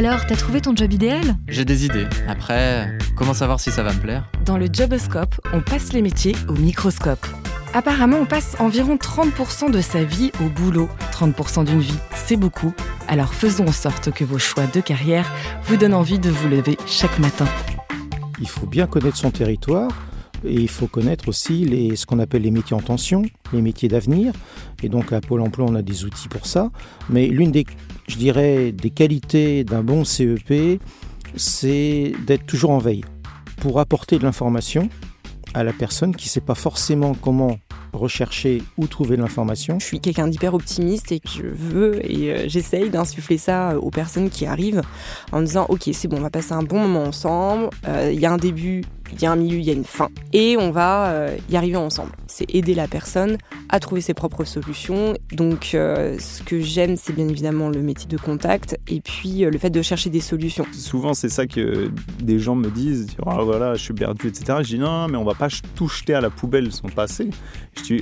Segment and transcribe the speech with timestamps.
[0.00, 1.36] Alors, t'as trouvé ton job idéal?
[1.46, 2.06] J'ai des idées.
[2.26, 4.26] Après, comment savoir si ça va me plaire?
[4.46, 7.26] Dans le Joboscope, on passe les métiers au microscope.
[7.74, 10.88] Apparemment, on passe environ 30% de sa vie au boulot.
[11.12, 12.72] 30% d'une vie, c'est beaucoup.
[13.08, 15.30] Alors faisons en sorte que vos choix de carrière
[15.64, 17.44] vous donnent envie de vous lever chaque matin.
[18.40, 19.90] Il faut bien connaître son territoire
[20.46, 23.90] et il faut connaître aussi les, ce qu'on appelle les métiers en tension, les métiers
[23.90, 24.32] d'avenir.
[24.82, 26.70] Et donc à Pôle Emploi, on a des outils pour ça.
[27.10, 27.66] Mais l'une des
[28.10, 30.80] je dirais, des qualités d'un bon CEP,
[31.36, 33.04] c'est d'être toujours en veille
[33.58, 34.88] pour apporter de l'information
[35.54, 37.58] à la personne qui ne sait pas forcément comment
[37.92, 39.78] rechercher ou trouver de l'information.
[39.78, 44.30] Je suis quelqu'un d'hyper optimiste et je veux et euh, j'essaye d'insuffler ça aux personnes
[44.30, 44.82] qui arrivent
[45.32, 48.26] en disant ok c'est bon on va passer un bon moment ensemble, euh, il y
[48.26, 48.82] a un début,
[49.12, 50.08] il y a un milieu, il y a une fin.
[50.32, 52.12] Et on va euh, y arriver ensemble.
[52.26, 55.14] C'est aider la personne à trouver ses propres solutions.
[55.32, 59.50] Donc euh, ce que j'aime, c'est bien évidemment le métier de contact et puis euh,
[59.50, 60.66] le fait de chercher des solutions.
[60.72, 61.90] Souvent, c'est ça que
[62.22, 64.58] des gens me disent, ah, voilà, je suis perdu, etc.
[64.62, 67.30] Je dis non, mais on va pas tout jeter à la poubelle son passé.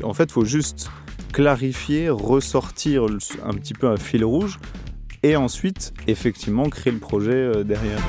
[0.02, 0.90] En fait, il faut juste
[1.32, 4.58] clarifier, ressortir un petit peu un fil rouge
[5.22, 8.00] et ensuite, effectivement, créer le projet derrière.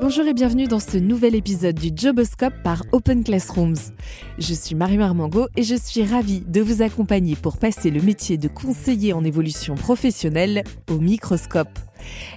[0.00, 3.76] Bonjour et bienvenue dans ce nouvel épisode du Joboscope par Open Classrooms.
[4.36, 8.36] Je suis Marie Marmango et je suis ravie de vous accompagner pour passer le métier
[8.36, 11.78] de conseiller en évolution professionnelle au microscope.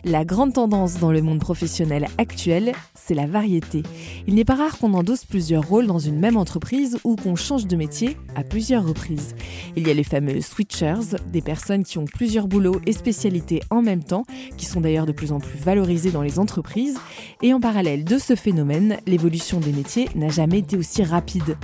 [0.03, 3.83] La grande tendance dans le monde professionnel actuel, c'est la variété.
[4.27, 7.67] Il n'est pas rare qu'on endosse plusieurs rôles dans une même entreprise ou qu'on change
[7.67, 9.35] de métier à plusieurs reprises.
[9.75, 13.81] Il y a les fameux switchers, des personnes qui ont plusieurs boulots et spécialités en
[13.81, 14.25] même temps,
[14.57, 16.97] qui sont d'ailleurs de plus en plus valorisées dans les entreprises.
[17.41, 21.57] Et en parallèle de ce phénomène, l'évolution des métiers n'a jamais été aussi rapide.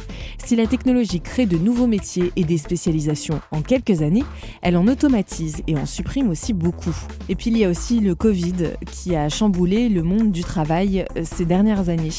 [0.43, 4.23] Si la technologie crée de nouveaux métiers et des spécialisations en quelques années,
[4.61, 6.95] elle en automatise et en supprime aussi beaucoup.
[7.29, 11.05] Et puis il y a aussi le Covid qui a chamboulé le monde du travail
[11.17, 12.09] euh, ces dernières années.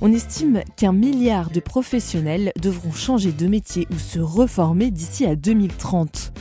[0.00, 5.34] On estime qu'un milliard de professionnels devront changer de métier ou se reformer d'ici à
[5.34, 6.32] 2030.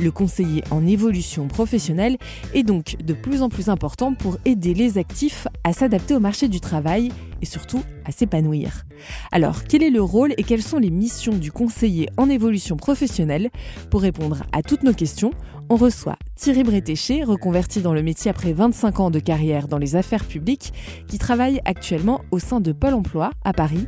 [0.00, 2.18] Le conseiller en évolution professionnelle
[2.54, 6.48] est donc de plus en plus important pour aider les actifs à s'adapter au marché
[6.48, 7.10] du travail
[7.42, 8.84] et surtout à s'épanouir.
[9.32, 13.50] Alors, quel est le rôle et quelles sont les missions du conseiller en évolution professionnelle?
[13.90, 15.32] Pour répondre à toutes nos questions,
[15.70, 19.96] on reçoit Thierry Bretéché, reconverti dans le métier après 25 ans de carrière dans les
[19.96, 20.72] affaires publiques,
[21.06, 23.86] qui travaille actuellement au sein de Pôle emploi à Paris,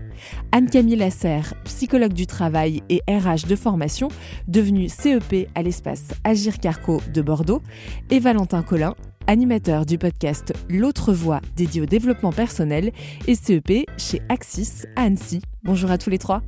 [0.52, 4.08] Anne-Camille Lasserre, psychologue du travail et RH de formation,
[4.48, 7.62] devenue CEP à l'espace Agir Carco de Bordeaux,
[8.10, 8.94] et Valentin Collin,
[9.26, 12.92] animateur du podcast L'autre voix dédié au développement personnel
[13.26, 15.40] et CEP chez Axis à Annecy.
[15.62, 16.42] Bonjour à tous les trois.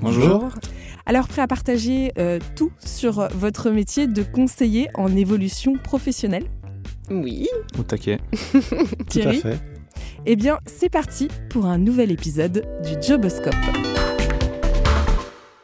[0.00, 0.48] Bonjour.
[1.06, 6.44] Alors prêt à partager euh, tout sur votre métier de conseiller en évolution professionnelle?
[7.10, 7.48] Oui.
[7.78, 8.18] Au taquet.
[8.52, 9.58] tout à fait.
[10.26, 13.54] Eh bien, c'est parti pour un nouvel épisode du Joboscope.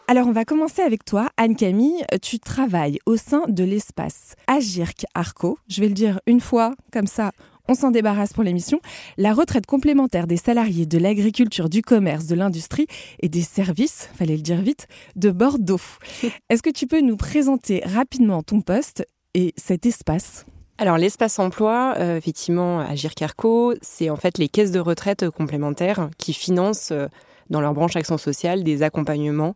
[0.06, 2.04] Alors, on va commencer avec toi, Anne-Camille.
[2.22, 5.58] Tu travailles au sein de l'espace Agirc Arco.
[5.68, 7.32] Je vais le dire une fois, comme ça,
[7.68, 8.80] on s'en débarrasse pour l'émission.
[9.16, 12.86] La retraite complémentaire des salariés de l'agriculture, du commerce, de l'industrie
[13.20, 14.86] et des services, fallait le dire vite,
[15.16, 15.80] de Bordeaux.
[16.50, 20.46] Est-ce que tu peux nous présenter rapidement ton poste et cet espace?
[20.78, 26.10] Alors l'espace emploi, euh, effectivement, Agir Carco, c'est en fait les caisses de retraite complémentaires
[26.18, 27.06] qui financent euh,
[27.50, 29.54] dans leur branche action sociale des accompagnements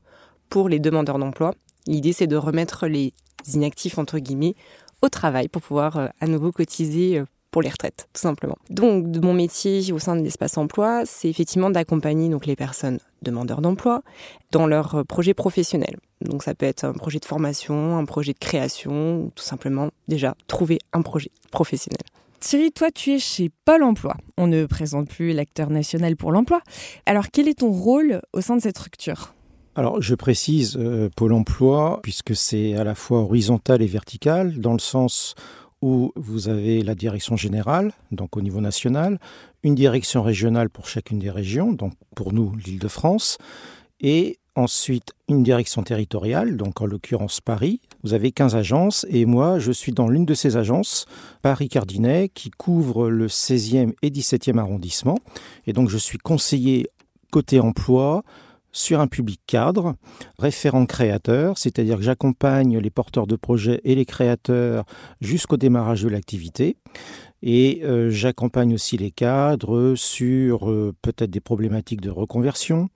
[0.49, 1.55] pour les demandeurs d'emploi.
[1.87, 3.13] L'idée, c'est de remettre les
[3.55, 4.55] inactifs, entre guillemets,
[5.03, 8.57] au travail pour pouvoir euh, à nouveau cotiser euh, pour les retraites, tout simplement.
[8.71, 12.99] Donc, de mon métier au sein de l'espace emploi, c'est effectivement d'accompagner donc les personnes
[13.23, 14.03] demandeurs d'emploi
[14.53, 15.97] dans leur euh, projet professionnel.
[16.21, 19.89] Donc, ça peut être un projet de formation, un projet de création, ou tout simplement
[20.09, 22.03] déjà trouver un projet professionnel.
[22.41, 24.17] Thierry, toi, tu es chez Pôle Emploi.
[24.37, 26.61] On ne présente plus l'acteur national pour l'emploi.
[27.05, 29.35] Alors, quel est ton rôle au sein de cette structure?
[29.75, 34.73] Alors, je précise euh, Pôle emploi, puisque c'est à la fois horizontal et vertical, dans
[34.73, 35.35] le sens
[35.83, 39.19] où vous avez la direction générale, donc au niveau national,
[39.63, 43.39] une direction régionale pour chacune des régions, donc pour nous l'Île-de-France,
[44.01, 47.81] et ensuite une direction territoriale, donc en l'occurrence Paris.
[48.03, 51.07] Vous avez 15 agences et moi je suis dans l'une de ces agences,
[51.43, 55.19] Paris Cardinet, qui couvre le 16e et 17e arrondissement.
[55.67, 56.89] Et donc je suis conseiller
[57.31, 58.25] côté emploi,
[58.73, 59.95] sur un public cadre,
[60.39, 64.85] référent créateur, c'est-à-dire que j'accompagne les porteurs de projets et les créateurs
[65.21, 66.77] jusqu'au démarrage de l'activité.
[67.43, 72.89] Et euh, j'accompagne aussi les cadres sur euh, peut-être des problématiques de reconversion,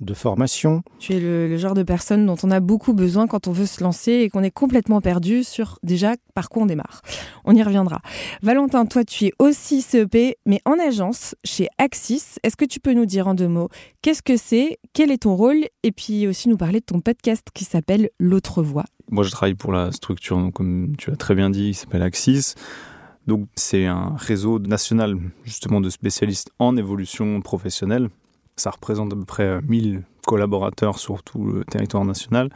[0.00, 0.82] de formation.
[0.98, 3.66] Tu es le, le, genre de personne dont on a beaucoup besoin quand on veut
[3.66, 7.02] se lancer et qu'on est complètement perdu sur déjà par quoi on démarre.
[7.44, 8.00] On y reviendra.
[8.42, 12.38] Valentin, toi tu es aussi CEP mais en agence chez Axis.
[12.42, 13.68] Est-ce que tu peux nous dire en deux mots
[14.02, 17.48] qu'est-ce que c'est, quel est ton rôle et puis aussi nous parler de ton podcast
[17.52, 18.84] qui s'appelle L'autre voix?
[19.10, 22.02] Moi je travaille pour la structure, donc, comme tu as très bien dit, qui s'appelle
[22.02, 22.54] Axis.
[23.26, 28.08] Donc c'est un réseau national justement de spécialistes en évolution professionnelle.
[28.56, 32.50] Ça représente à peu près 1000 collaborateurs sur tout le territoire national.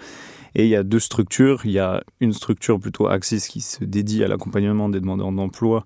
[0.55, 1.63] Et il y a deux structures.
[1.65, 5.85] Il y a une structure plutôt Axis qui se dédie à l'accompagnement des demandeurs d'emploi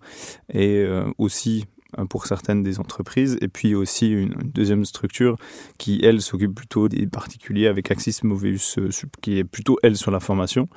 [0.53, 1.78] et euh, aussi euh,
[2.11, 5.37] pour certaines des entreprises, et puis aussi une, deuxième structure
[5.79, 8.91] qui, elle, s'occupe plutôt des particuliers avec Axis Moveus, euh,
[9.23, 10.69] qui est plutôt, elle, sur la formation.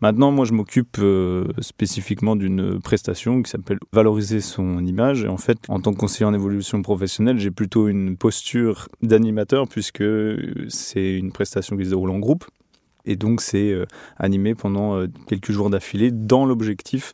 [0.00, 5.24] Maintenant, moi, je m'occupe euh, spécifiquement d'une prestation qui s'appelle Valoriser son image.
[5.24, 9.66] Et en fait, en tant que conseiller en évolution professionnelle, j'ai plutôt une posture d'animateur,
[9.68, 10.04] puisque
[10.68, 12.44] c'est une prestation qui se déroule en groupe.
[13.06, 13.74] Et donc, c'est
[14.18, 17.12] animé pendant quelques jours d'affilée dans l'objectif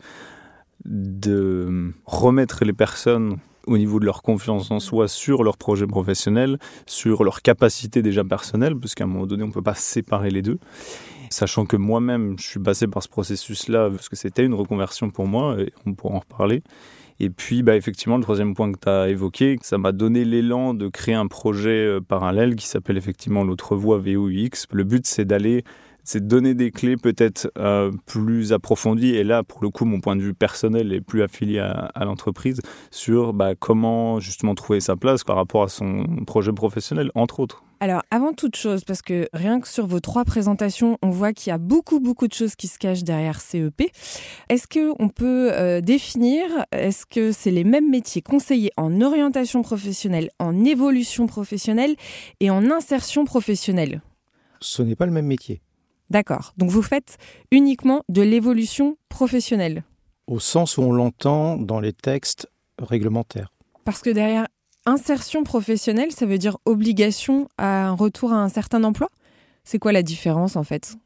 [0.84, 6.58] de remettre les personnes au niveau de leur confiance en soi sur leur projet professionnel,
[6.86, 10.30] sur leur capacité déjà personnelle, parce qu'à un moment donné, on ne peut pas séparer
[10.30, 10.58] les deux.
[11.30, 15.26] Sachant que moi-même, je suis passé par ce processus-là, parce que c'était une reconversion pour
[15.26, 16.62] moi, et on pourra en reparler.
[17.18, 20.74] Et puis, bah, effectivement, le troisième point que tu as évoqué, ça m'a donné l'élan
[20.74, 24.66] de créer un projet euh, parallèle qui s'appelle effectivement l'autre voie VOUX.
[24.70, 25.64] Le but, c'est d'aller
[26.06, 29.14] c'est donner des clés peut-être euh, plus approfondies.
[29.16, 32.60] Et là, pour le coup, mon point de vue personnel est plus affilié à, l'entreprise
[32.90, 37.64] sur bah, comment justement trouver sa place par rapport à son projet professionnel, entre autres.
[37.80, 41.50] Alors, avant toute chose, parce que rien que sur vos trois présentations, on voit qu'il
[41.50, 43.90] y a beaucoup, beaucoup de choses qui se cachent derrière CEP.
[44.48, 50.30] Est-ce qu'on peut euh, définir, est-ce que c'est les mêmes métiers conseillers en orientation professionnelle,
[50.38, 51.96] en évolution professionnelle
[52.40, 54.00] et en insertion professionnelle?
[54.60, 55.60] Ce n'est pas le même métier.
[56.10, 56.52] D'accord.
[56.56, 57.18] Donc vous faites
[57.50, 59.84] uniquement de l'évolution professionnelle.
[60.26, 62.48] Au sens où on l'entend dans les textes
[62.78, 63.52] réglementaires.
[63.84, 64.46] Parce que derrière
[64.86, 69.08] insertion professionnelle, ça veut dire obligation à un retour à un certain emploi?
[69.64, 70.96] C'est quoi la différence en fait?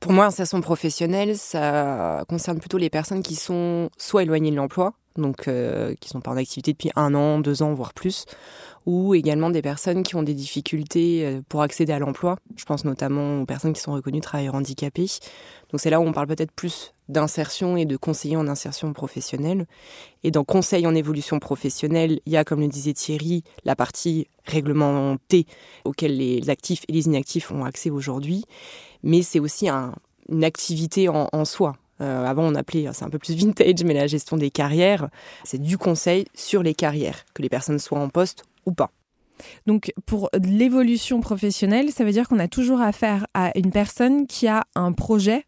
[0.00, 4.94] Pour moi, insertion professionnelle, ça concerne plutôt les personnes qui sont soit éloignées de l'emploi,
[5.16, 8.24] donc euh, qui sont pas en activité depuis un an, deux ans, voire plus,
[8.88, 12.38] ou également des personnes qui ont des difficultés euh, pour accéder à l'emploi.
[12.56, 15.10] Je pense notamment aux personnes qui sont reconnues travailleurs handicapés.
[15.70, 19.66] Donc c'est là où on parle peut-être plus d'insertion et de conseiller en insertion professionnelle.
[20.24, 24.26] Et dans conseil en évolution professionnelle, il y a, comme le disait Thierry, la partie
[24.46, 25.44] réglementée
[25.84, 28.46] auquel les actifs et les inactifs ont accès aujourd'hui.
[29.02, 31.76] Mais c'est aussi une activité en, soi.
[32.00, 35.10] Euh, avant, on appelait, c'est un peu plus vintage, mais la gestion des carrières,
[35.44, 38.90] c'est du conseil sur les carrières, que les personnes soient en poste pas.
[39.66, 44.48] Donc pour l'évolution professionnelle, ça veut dire qu'on a toujours affaire à une personne qui
[44.48, 45.44] a un projet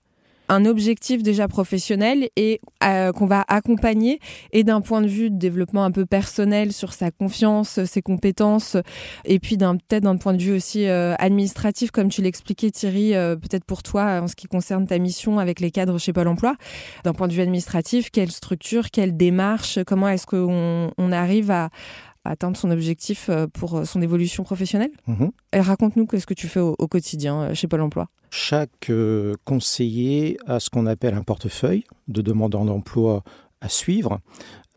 [0.50, 4.18] un objectif déjà professionnel et euh, qu'on va accompagner
[4.52, 8.76] et d'un point de vue de développement un peu personnel sur sa confiance, ses compétences
[9.24, 13.14] et puis d'un peut-être d'un point de vue aussi euh, administratif comme tu l'expliquais Thierry
[13.14, 16.26] euh, peut-être pour toi en ce qui concerne ta mission avec les cadres chez Pôle
[16.26, 16.56] Emploi
[17.04, 21.70] d'un point de vue administratif quelle structure quelle démarche comment est-ce qu'on on arrive à
[22.30, 24.90] atteindre son objectif pour son évolution professionnelle.
[25.06, 28.08] Mmh raconte-nous ce que tu fais au, au quotidien chez Pôle Emploi.
[28.30, 33.24] Chaque euh, conseiller a ce qu'on appelle un portefeuille de demandeurs d'emploi
[33.60, 34.20] à suivre.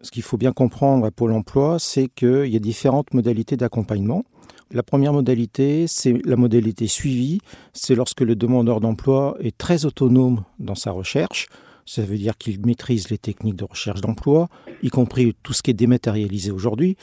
[0.02, 4.26] Ce qu'il faut bien comprendre à Pôle emploi, c'est qu'il y a différentes modalités d'accompagnement.
[4.72, 7.40] La première modalité, c'est la modalité suivie.
[7.74, 11.48] C'est lorsque le demandeur d'emploi est très autonome dans sa recherche.
[11.86, 14.50] Ça veut dire qu'il maîtrise les techniques de recherche d'emploi,
[14.82, 16.98] y compris tout ce qui est dématérialisé aujourd'hui.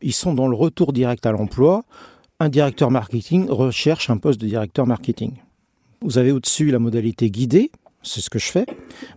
[0.00, 1.84] Ils sont dans le retour direct à l'emploi.
[2.40, 5.32] Un directeur marketing recherche un poste de directeur marketing.
[6.02, 8.66] Vous avez au-dessus la modalité guidée, c'est ce que je fais.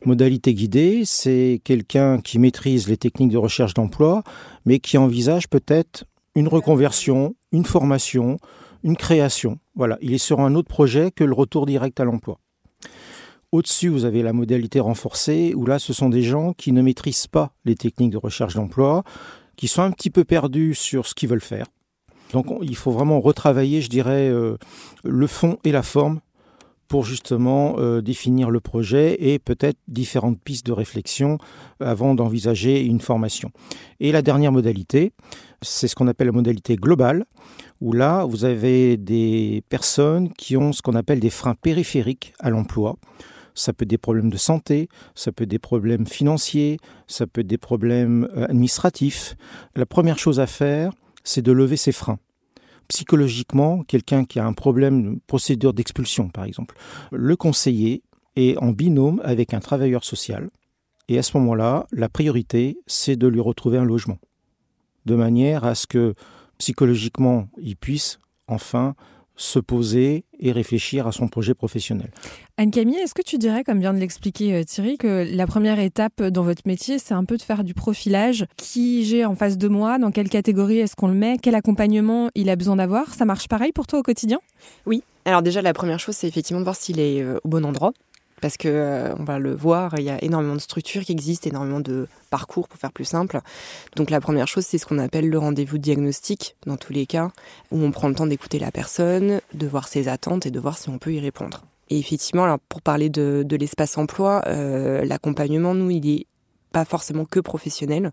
[0.05, 4.23] Modalité guidée, c'est quelqu'un qui maîtrise les techniques de recherche d'emploi,
[4.65, 8.39] mais qui envisage peut-être une reconversion, une formation,
[8.83, 9.59] une création.
[9.75, 12.39] Voilà, il est sur un autre projet que le retour direct à l'emploi.
[13.51, 17.27] Au-dessus, vous avez la modalité renforcée, où là, ce sont des gens qui ne maîtrisent
[17.27, 19.03] pas les techniques de recherche d'emploi,
[19.61, 21.67] qui sont un petit peu perdus sur ce qu'ils veulent faire.
[22.33, 24.57] Donc, il faut vraiment retravailler, je dirais, euh,
[25.03, 26.19] le fond et la forme
[26.87, 31.37] pour justement euh, définir le projet et peut-être différentes pistes de réflexion
[31.79, 33.51] avant d'envisager une formation.
[33.99, 35.13] Et la dernière modalité,
[35.61, 37.25] c'est ce qu'on appelle la modalité globale,
[37.81, 42.49] où là, vous avez des personnes qui ont ce qu'on appelle des freins périphériques à
[42.49, 42.95] l'emploi.
[43.55, 46.77] Ça peut être des problèmes de santé, ça peut être des problèmes financiers,
[47.07, 49.35] ça peut être des problèmes euh, administratifs.
[49.75, 50.91] La première chose à faire,
[51.23, 52.19] c'est de lever ces freins.
[52.87, 56.75] psychologiquement quelqu'un qui a un problème de procédure d'expulsion, par exemple.
[57.11, 58.03] Le conseiller
[58.35, 60.49] est en binôme avec un travailleur social.
[61.07, 64.17] Et à ce moment-là, la priorité, c'est de lui retrouver un logement.
[65.05, 66.15] De manière à ce que
[66.57, 68.95] psychologiquement, il puisse enfin
[69.41, 72.11] se poser et réfléchir à son projet professionnel.
[72.57, 76.21] Anne-Camille, est-ce que tu dirais, comme vient de l'expliquer euh, Thierry, que la première étape
[76.21, 78.45] dans votre métier, c'est un peu de faire du profilage?
[78.57, 79.97] Qui j'ai en face de moi?
[79.97, 81.37] Dans quelle catégorie est-ce qu'on le met?
[81.41, 83.13] Quel accompagnement il a besoin d'avoir?
[83.13, 84.39] Ça marche pareil pour toi au quotidien?
[84.85, 85.03] Oui.
[85.25, 87.93] Alors déjà, la première chose, c'est effectivement de voir s'il est euh, au bon endroit
[88.41, 91.49] parce que euh, on va le voir, il y a énormément de structures qui existent,
[91.49, 93.39] énormément de parcours pour faire plus simple.
[93.95, 97.31] Donc la première chose, c'est ce qu'on appelle le rendez-vous diagnostic dans tous les cas,
[97.71, 100.77] où on prend le temps d'écouter la personne, de voir ses attentes et de voir
[100.77, 101.61] si on peut y répondre.
[101.89, 106.25] Et effectivement, alors pour parler de, l'espace emploi, euh, l'accompagnement, nous, il est
[106.71, 108.11] pas forcément que professionnel,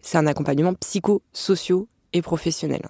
[0.00, 2.82] c'est un accompagnement psycho-socio et professionnel.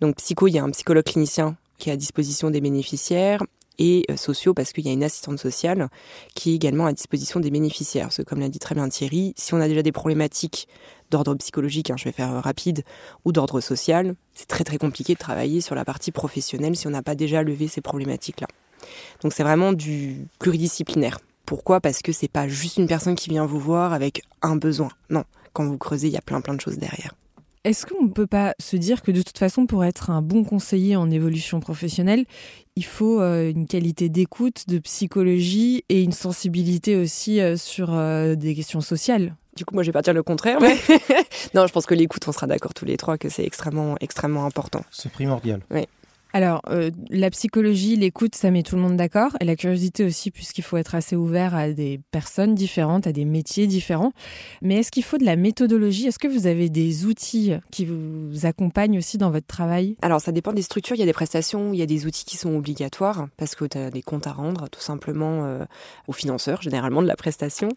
[0.00, 3.42] Donc psycho, il y a un psychologue clinicien qui est à disposition des bénéficiaires
[3.78, 5.88] et euh, sociaux parce qu'il y a une assistante sociale
[6.34, 8.08] qui est également à disposition des bénéficiaires.
[8.08, 10.68] Que comme l'a dit très bien Thierry, si on a déjà des problématiques
[11.10, 12.84] d'ordre psychologique, hein, je vais faire rapide,
[13.24, 16.90] ou d'ordre social, c'est très très compliqué de travailler sur la partie professionnelle si on
[16.90, 18.46] n'a pas déjà levé ces problématiques-là.
[19.22, 21.18] Donc c'est vraiment du pluridisciplinaire.
[21.46, 21.80] Pourquoi?
[21.80, 24.88] Parce que c'est pas juste une personne qui vient vous voir avec un besoin.
[25.10, 27.14] Non, quand vous creusez, il y a plein plein de choses derrière.
[27.64, 30.42] Est-ce qu'on ne peut pas se dire que de toute façon, pour être un bon
[30.42, 32.24] conseiller en évolution professionnelle,
[32.74, 38.34] il faut euh, une qualité d'écoute, de psychologie et une sensibilité aussi euh, sur euh,
[38.34, 39.36] des questions sociales?
[39.56, 40.58] Du coup, moi, je vais pas dire le contraire.
[40.60, 40.76] Mais...
[41.54, 44.44] non, je pense que l'écoute, on sera d'accord tous les trois que c'est extrêmement, extrêmement
[44.44, 44.84] important.
[44.90, 45.60] C'est primordial.
[45.70, 45.86] Oui.
[46.34, 49.36] Alors, euh, la psychologie, l'écoute, ça met tout le monde d'accord.
[49.40, 53.26] Et la curiosité aussi, puisqu'il faut être assez ouvert à des personnes différentes, à des
[53.26, 54.12] métiers différents.
[54.62, 56.06] Mais est-ce qu'il faut de la méthodologie?
[56.06, 59.96] Est-ce que vous avez des outils qui vous accompagnent aussi dans votre travail?
[60.00, 60.96] Alors, ça dépend des structures.
[60.96, 63.66] Il y a des prestations, il y a des outils qui sont obligatoires parce que
[63.66, 65.64] tu as des comptes à rendre, tout simplement, euh,
[66.08, 67.68] aux financeurs, généralement, de la prestation.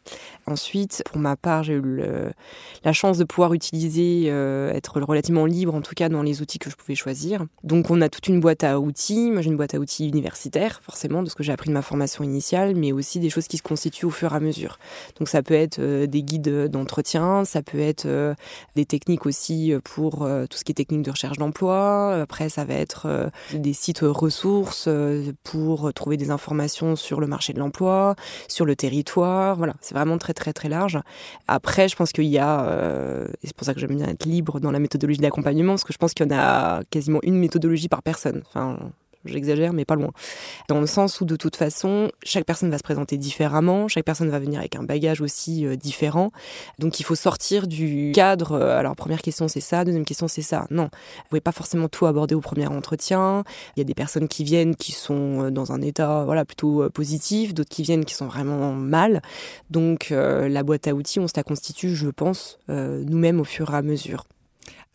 [0.47, 2.01] Ensuite, pour ma part, j'ai eu
[2.83, 6.59] la chance de pouvoir utiliser, euh, être relativement libre, en tout cas, dans les outils
[6.59, 7.45] que je pouvais choisir.
[7.63, 9.31] Donc, on a toute une boîte à outils.
[9.31, 11.81] Moi, j'ai une boîte à outils universitaire, forcément, de ce que j'ai appris de ma
[11.81, 14.77] formation initiale, mais aussi des choses qui se constituent au fur et à mesure.
[15.17, 18.35] Donc, ça peut être euh, des guides d'entretien, ça peut être euh,
[18.75, 22.21] des techniques aussi pour euh, tout ce qui est technique de recherche d'emploi.
[22.21, 24.87] Après, ça va être des sites ressources
[25.43, 28.15] pour trouver des informations sur le marché de l'emploi,
[28.47, 29.55] sur le territoire.
[29.55, 30.99] Voilà, c'est vraiment très, très, très large.
[31.47, 34.59] Après, je pense qu'il y a, et c'est pour ça que j'aime bien être libre
[34.59, 37.87] dans la méthodologie d'accompagnement, parce que je pense qu'il y en a quasiment une méthodologie
[37.87, 38.34] par personne.
[38.47, 38.77] Enfin,
[39.25, 40.11] j'exagère, mais pas loin.
[40.67, 44.29] Dans le sens où, de toute façon, chaque personne va se présenter différemment, chaque personne
[44.29, 46.31] va venir avec un bagage aussi euh, différent.
[46.79, 48.53] Donc, il faut sortir du cadre.
[48.53, 49.83] Euh, alors, première question, c'est ça.
[49.83, 50.67] Deuxième question, c'est ça.
[50.69, 53.43] Non, vous pouvez pas forcément tout aborder au premier entretien.
[53.75, 56.89] Il y a des personnes qui viennent qui sont euh, dans un état voilà plutôt
[56.91, 59.21] positif, d'autres qui viennent qui sont vraiment mal.
[59.69, 63.77] Donc, la boîte à outils, on se la constitue, je pense, nous-mêmes au fur et
[63.77, 64.25] à mesure.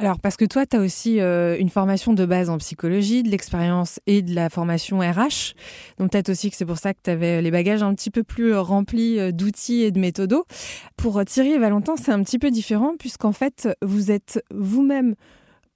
[0.00, 3.28] Alors, parce que toi, tu as aussi euh, une formation de base en psychologie, de
[3.28, 5.52] l'expérience et de la formation RH.
[5.98, 8.22] Donc, peut-être aussi que c'est pour ça que tu avais les bagages un petit peu
[8.22, 10.46] plus euh, remplis euh, d'outils et de méthodos.
[10.96, 15.16] Pour Thierry et Valentin, c'est un petit peu différent, puisqu'en fait, vous êtes vous-même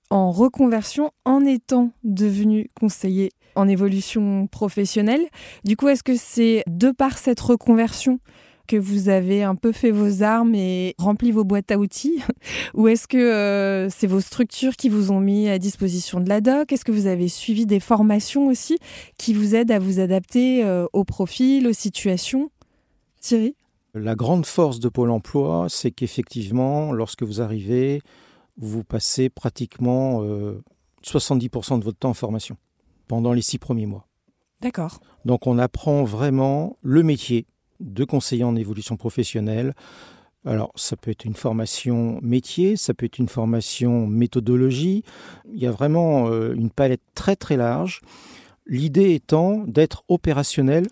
[0.08, 5.26] en reconversion en étant devenu conseiller en évolution professionnelle.
[5.64, 8.20] Du coup, est-ce que c'est de par cette reconversion
[8.66, 12.22] que vous avez un peu fait vos armes et rempli vos boîtes à outils
[12.74, 16.40] Ou est-ce que euh, c'est vos structures qui vous ont mis à disposition de la
[16.40, 16.72] doc?
[16.72, 18.78] Est-ce que vous avez suivi des formations aussi
[19.18, 22.50] qui vous aident à vous adapter euh, au profil, aux situations?
[23.20, 23.56] Thierry?
[23.94, 28.02] La grande force de Pôle Emploi, c'est qu'effectivement, lorsque vous arrivez,
[28.56, 30.22] vous passez pratiquement
[31.04, 32.56] 70% euh, de votre temps en formation
[33.06, 34.08] pendant les six premiers mois.
[34.60, 35.00] D'accord.
[35.24, 37.46] Donc on apprend vraiment le métier,
[37.80, 39.74] de conseillers en évolution professionnelle.
[40.46, 45.02] Alors, ça peut être une formation métier, ça peut être une formation méthodologie.
[45.50, 48.02] Il y a vraiment euh, une palette très très large.
[48.66, 50.86] L'idée étant d'être opérationnel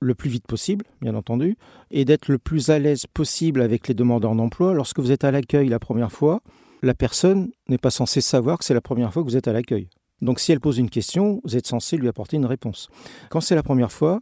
[0.00, 1.56] le plus vite possible, bien entendu,
[1.90, 4.74] et d'être le plus à l'aise possible avec les demandeurs d'emploi.
[4.74, 6.42] Lorsque vous êtes à l'accueil la première fois,
[6.82, 9.52] la personne n'est pas censée savoir que c'est la première fois que vous êtes à
[9.52, 9.88] l'accueil.
[10.20, 12.88] Donc si elle pose une question, vous êtes censé lui apporter une réponse.
[13.30, 14.20] Quand c'est la première fois,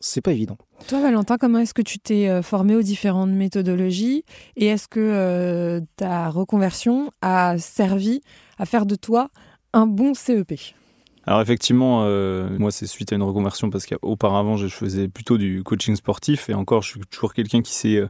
[0.00, 0.56] c'est pas évident.
[0.88, 4.24] Toi, Valentin, comment est-ce que tu t'es euh, formé aux différentes méthodologies
[4.56, 8.22] et est-ce que euh, ta reconversion a servi
[8.58, 9.30] à faire de toi
[9.72, 10.52] un bon CEP
[11.26, 15.62] alors effectivement, euh, moi c'est suite à une reconversion parce qu'auparavant je faisais plutôt du
[15.62, 18.02] coaching sportif et encore je suis toujours quelqu'un qui s'est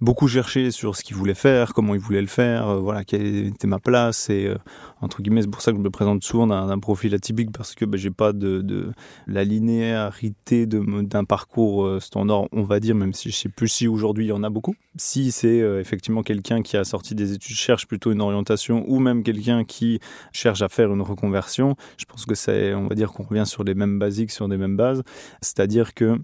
[0.00, 3.46] beaucoup cherché sur ce qu'il voulait faire, comment il voulait le faire, euh, voilà, quelle
[3.46, 4.30] était ma place.
[4.30, 4.56] Et euh,
[5.00, 7.84] entre guillemets, c'est pour ça que je me présente souvent d'un profil atypique parce que
[7.84, 8.92] ben, j'ai pas de, de,
[9.26, 13.88] la linéarité d'un parcours euh, standard, on va dire, même si je sais plus si
[13.88, 14.74] aujourd'hui il y en a beaucoup.
[14.96, 19.22] Si c'est effectivement quelqu'un qui a sorti des études, cherche plutôt une orientation, ou même
[19.22, 20.00] quelqu'un qui
[20.32, 23.62] cherche à faire une reconversion, je pense que c'est, on va dire qu'on revient sur
[23.62, 25.02] les mêmes basiques, sur des mêmes bases.
[25.42, 26.18] C'est-à-dire que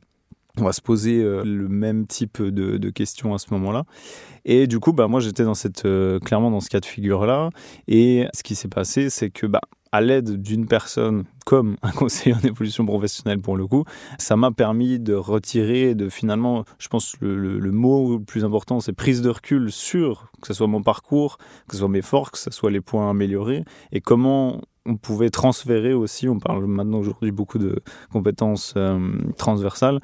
[0.59, 3.85] on va se poser euh, le même type de, questions à ce moment-là.
[4.45, 7.51] Et du coup, bah, moi, j'étais dans cette, euh, clairement dans ce cas de figure-là.
[7.89, 9.61] Et ce qui s'est passé, c'est que, bah,
[9.93, 13.85] à l'aide d'une personne comme un conseiller en évolution professionnelle pour le coup,
[14.19, 18.93] ça m'a permis de retirer, de finalement, je pense le, mot le plus important, c'est
[18.95, 21.37] prise de recul sur que ce soit mon parcours,
[21.69, 25.31] que ce soit mes forces, que ce soit les points améliorés, et comment on pouvait
[25.31, 27.81] transférer aussi, on parle maintenant aujourd'hui beaucoup de
[28.13, 28.99] compétences euh,
[29.37, 30.01] transversales,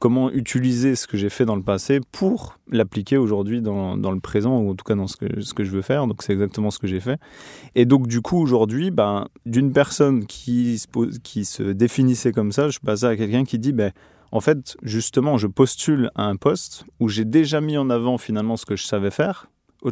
[0.00, 4.18] comment utiliser ce que j'ai fait dans le passé pour l'appliquer aujourd'hui dans, dans, le
[4.18, 6.06] présent, ou en tout cas dans ce que, ce que je veux faire.
[6.06, 7.20] Donc c'est exactement ce que j'ai fait.
[7.74, 10.86] Et donc du coup aujourd'hui, ben, d'une personne qui se,
[11.18, 13.92] qui se définissait comme ça, je suis passé à quelqu'un qui dit, ben,
[14.32, 18.56] en fait, justement, je postule à un poste où j'ai déjà mis en avant finalement
[18.56, 19.50] ce que je savais faire,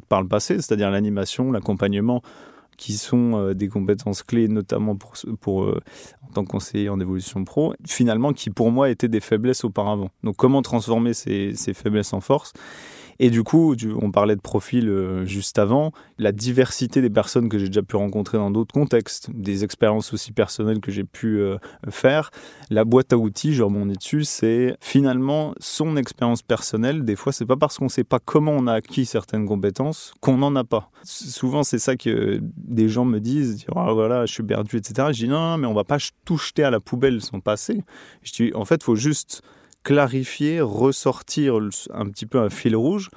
[0.09, 2.23] par le passé, c'est-à-dire l'animation, l'accompagnement,
[2.79, 5.83] qui sont euh, des compétences clés, notamment pour, pour euh,
[6.27, 10.09] en tant que conseiller en évolution pro, finalement qui pour moi étaient des faiblesses auparavant.
[10.25, 12.55] Donc comment transformer ces, ces faiblesses en force?
[13.21, 17.59] Et du coup, on parlait de profil euh, juste avant, la diversité des personnes que
[17.59, 21.57] j'ai déjà pu rencontrer dans d'autres contextes, des expériences aussi personnelles que j'ai pu euh,
[21.91, 22.31] faire.
[22.71, 27.05] La boîte à outils, je rebondis dessus, c'est finalement son expérience personnelle.
[27.05, 30.15] Des fois, c'est pas parce qu'on ne sait pas comment on a acquis certaines compétences
[30.21, 30.91] qu'on n'en a pas.
[31.03, 35.09] Souvent, c'est ça que des gens me disent, ah, voilà, je suis perdu, etc.
[35.13, 37.83] Je dis non, mais on va pas tout jeter à la poubelle son passé.
[38.23, 39.43] Je dis en fait, faut juste
[39.89, 41.59] clarifier, ressortir
[41.95, 43.09] un petit peu un fil rouge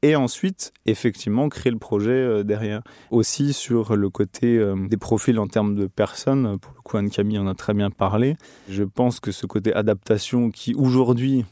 [0.00, 2.80] et ensuite effectivement créer le projet euh, derrière.
[3.10, 7.38] Aussi sur le côté euh, des profils en termes de personnes, pour le coup Anne-Camille
[7.38, 8.36] en a très bien parlé,
[8.70, 11.44] je pense que ce côté adaptation qui aujourd'hui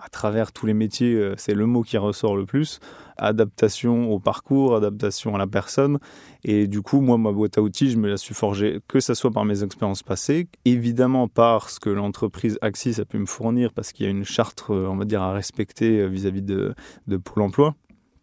[0.00, 2.80] à travers tous les métiers, euh, c'est le mot qui ressort le plus.
[3.16, 5.98] Adaptation au parcours, adaptation à la personne.
[6.44, 9.14] Et du coup, moi, ma boîte à outils, je me la suis forgée, que ce
[9.14, 13.72] soit par mes expériences passées, évidemment par ce que l'entreprise Axis a pu me fournir,
[13.72, 16.74] parce qu'il y a une charte, euh, on va dire, à respecter euh, vis-à-vis de,
[17.06, 17.74] de Pôle emploi.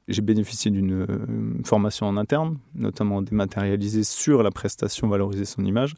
[0.10, 1.08] J'ai bénéficié d'une euh,
[1.64, 5.94] formation en interne, notamment dématérialisée sur la prestation valoriser son image.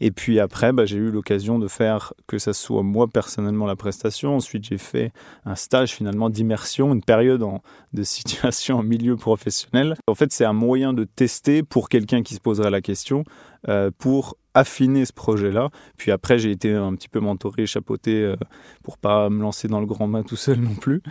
[0.00, 3.76] Et puis après, bah, j'ai eu l'occasion de faire que ça soit moi personnellement la
[3.76, 4.36] prestation.
[4.36, 5.12] Ensuite, j'ai fait
[5.44, 7.44] un stage finalement d'immersion, une période
[7.92, 9.96] de situation en milieu professionnel.
[10.06, 13.24] En fait, c'est un moyen de tester pour quelqu'un qui se poserait la question
[13.98, 15.68] pour affiner ce projet-là.
[15.98, 18.36] Puis après, j'ai été un petit peu mentoré, chapeauté euh,
[18.82, 21.02] pour pas me lancer dans le grand bain tout seul non plus.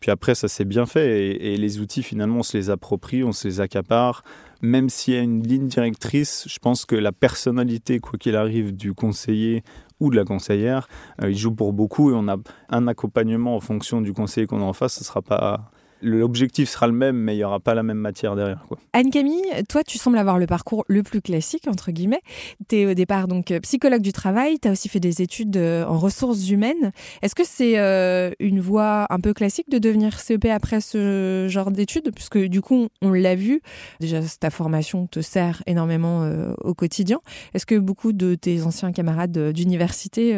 [0.00, 3.32] Puis après, ça s'est bien fait et, les outils, finalement, on se les approprie, on
[3.32, 4.24] se les accapare.
[4.62, 8.74] Même s'il y a une ligne directrice, je pense que la personnalité, quoi qu'il arrive,
[8.74, 9.62] du conseiller
[10.00, 10.88] ou de la conseillère,
[11.22, 12.36] euh, il joue pour beaucoup et on a
[12.70, 15.70] un accompagnement en fonction du conseiller qu'on a en face, ce ne sera pas
[16.04, 18.64] l'objectif sera le même, mais il n'y aura pas la même matière derrière.
[18.92, 22.20] Anne-Camille, toi, tu sembles avoir le parcours le plus classique, entre guillemets.
[22.68, 25.56] Tu es au départ donc euh, psychologue du travail, tu as aussi fait des études
[25.56, 26.92] euh, en ressources humaines.
[27.22, 31.70] Est-ce que c'est euh, une voie un peu classique de devenir CEP après ce genre
[31.70, 32.12] d'études?
[32.14, 33.60] Puisque du coup, on l'a vu,
[34.00, 36.28] déjà ta formation te sert énormément
[36.60, 37.20] au quotidien.
[37.54, 40.34] Est-ce que beaucoup de tes anciens camarades d'université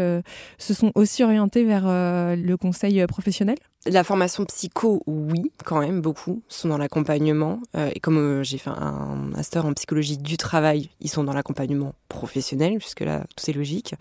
[0.59, 3.57] se sont aussi orientés vers le conseil professionnel?
[3.87, 7.61] La formation psycho, oui, quand même, beaucoup sont dans l'accompagnement.
[7.77, 11.33] Euh, et comme euh, j'ai fait un master en psychologie du travail, ils sont dans
[11.33, 13.95] l'accompagnement professionnel, puisque là, tout est logique.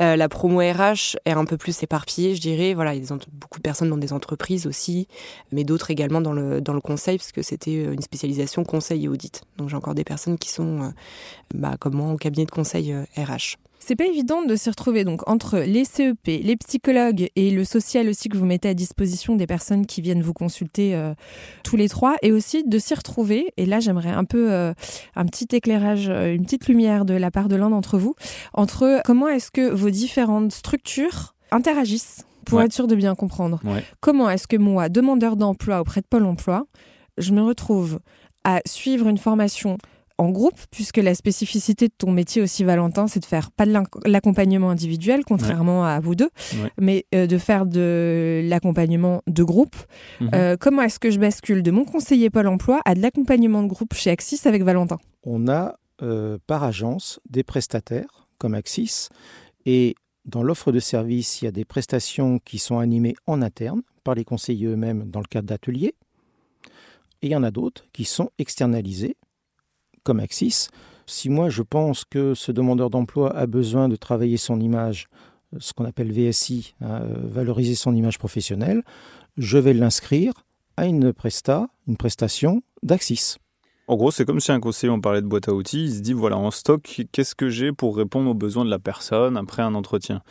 [0.00, 2.74] Euh, la promo RH est un peu plus éparpillée, je dirais.
[2.74, 5.08] Voilà, il y a beaucoup de personnes dans des entreprises aussi,
[5.50, 9.42] mais d'autres également dans le, dans le conseil, puisque c'était une spécialisation conseil et audit.
[9.56, 10.92] Donc j'ai encore des personnes qui sont,
[11.54, 13.56] bah, comme moi, au cabinet de conseil RH.
[13.84, 18.08] C'est pas évident de s'y retrouver donc entre les CEP, les psychologues et le social
[18.08, 21.14] aussi que vous mettez à disposition des personnes qui viennent vous consulter euh,
[21.64, 23.52] tous les trois et aussi de s'y retrouver.
[23.56, 24.72] Et là j'aimerais un peu euh,
[25.16, 28.14] un petit éclairage, euh, une petite lumière de la part de l'un d'entre vous
[28.54, 33.60] entre comment est-ce que vos différentes structures interagissent pour être sûr de bien comprendre.
[34.00, 36.66] Comment est-ce que moi, demandeur d'emploi auprès de Pôle Emploi,
[37.18, 37.98] je me retrouve
[38.44, 39.78] à suivre une formation
[40.18, 43.72] en groupe, puisque la spécificité de ton métier aussi, Valentin, c'est de faire pas de
[44.06, 46.30] l'accompagnement individuel, contrairement à vous deux,
[46.80, 49.76] mais euh, de faire de l'accompagnement de groupe.
[50.20, 50.30] Mhm.
[50.34, 53.68] Euh, comment est-ce que je bascule de mon conseiller Pôle emploi à de l'accompagnement de
[53.68, 54.98] groupe chez Axis avec Valentin?
[55.24, 59.08] On a euh, par agence des prestataires comme Axis
[59.66, 59.94] et
[60.24, 64.14] dans l'offre de service, il y a des prestations qui sont animées en interne par
[64.14, 65.94] les conseillers eux-mêmes dans le cadre d'ateliers
[67.22, 69.16] Et il y en a d'autres qui sont externalisés,
[70.04, 70.68] comme Axis.
[71.06, 75.08] Si moi je pense que ce demandeur d'emploi a besoin de travailler son image,
[75.58, 78.82] ce qu'on appelle VSI, hein, valoriser son image professionnelle,
[79.36, 80.32] je vais l'inscrire
[80.76, 83.36] à une presta, une prestation d'Axis.
[83.88, 86.00] En gros, c'est comme si un conseiller, on parlait de boîte à outils, il se
[86.00, 89.62] dit voilà, en stock, qu'est-ce que j'ai pour répondre aux besoins de la personne après
[89.62, 90.22] un entretien?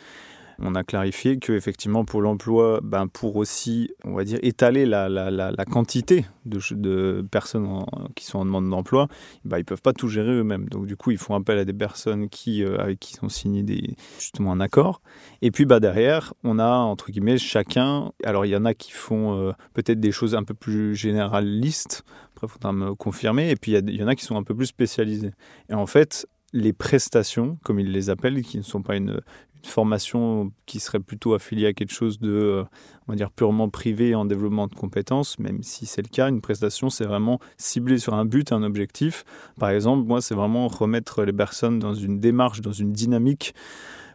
[0.62, 5.08] On a clarifié que effectivement pour l'emploi, ben pour aussi, on va dire, étaler la,
[5.08, 9.08] la, la, quantité de, de personnes qui sont en demande d'emploi,
[9.44, 10.68] ben ils peuvent pas tout gérer eux-mêmes.
[10.68, 13.28] Donc du coup, ils font appel à des personnes qui, euh, avec qui ils ont
[13.28, 15.02] signé des, justement un accord.
[15.42, 18.12] Et puis bah derrière, on a entre guillemets chacun.
[18.24, 22.04] Alors il y en a qui font euh, peut-être des choses un peu plus généralistes.
[22.36, 23.50] Après, faudra me confirmer.
[23.50, 25.32] Et puis il y en a qui sont un peu plus spécialisés.
[25.68, 29.20] Et en fait, les prestations, comme ils les appellent, qui ne sont pas une,
[29.66, 32.64] formation qui serait plutôt affiliée à quelque chose de, euh,
[33.06, 36.40] on va dire, purement privé en développement de compétences, même si c'est le cas, une
[36.40, 39.24] prestation, c'est vraiment ciblé sur un but, un objectif.
[39.58, 43.54] Par exemple, moi, c'est vraiment remettre les personnes dans une démarche, dans une dynamique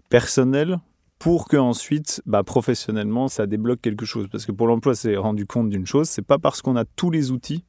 [0.09, 0.79] personnelle
[1.19, 4.27] pour que ensuite, bah, professionnellement, ça débloque quelque chose.
[4.31, 7.09] Parce que pour l'emploi, c'est rendu compte d'une chose, c'est pas parce qu'on a tous
[7.09, 7.63] les outils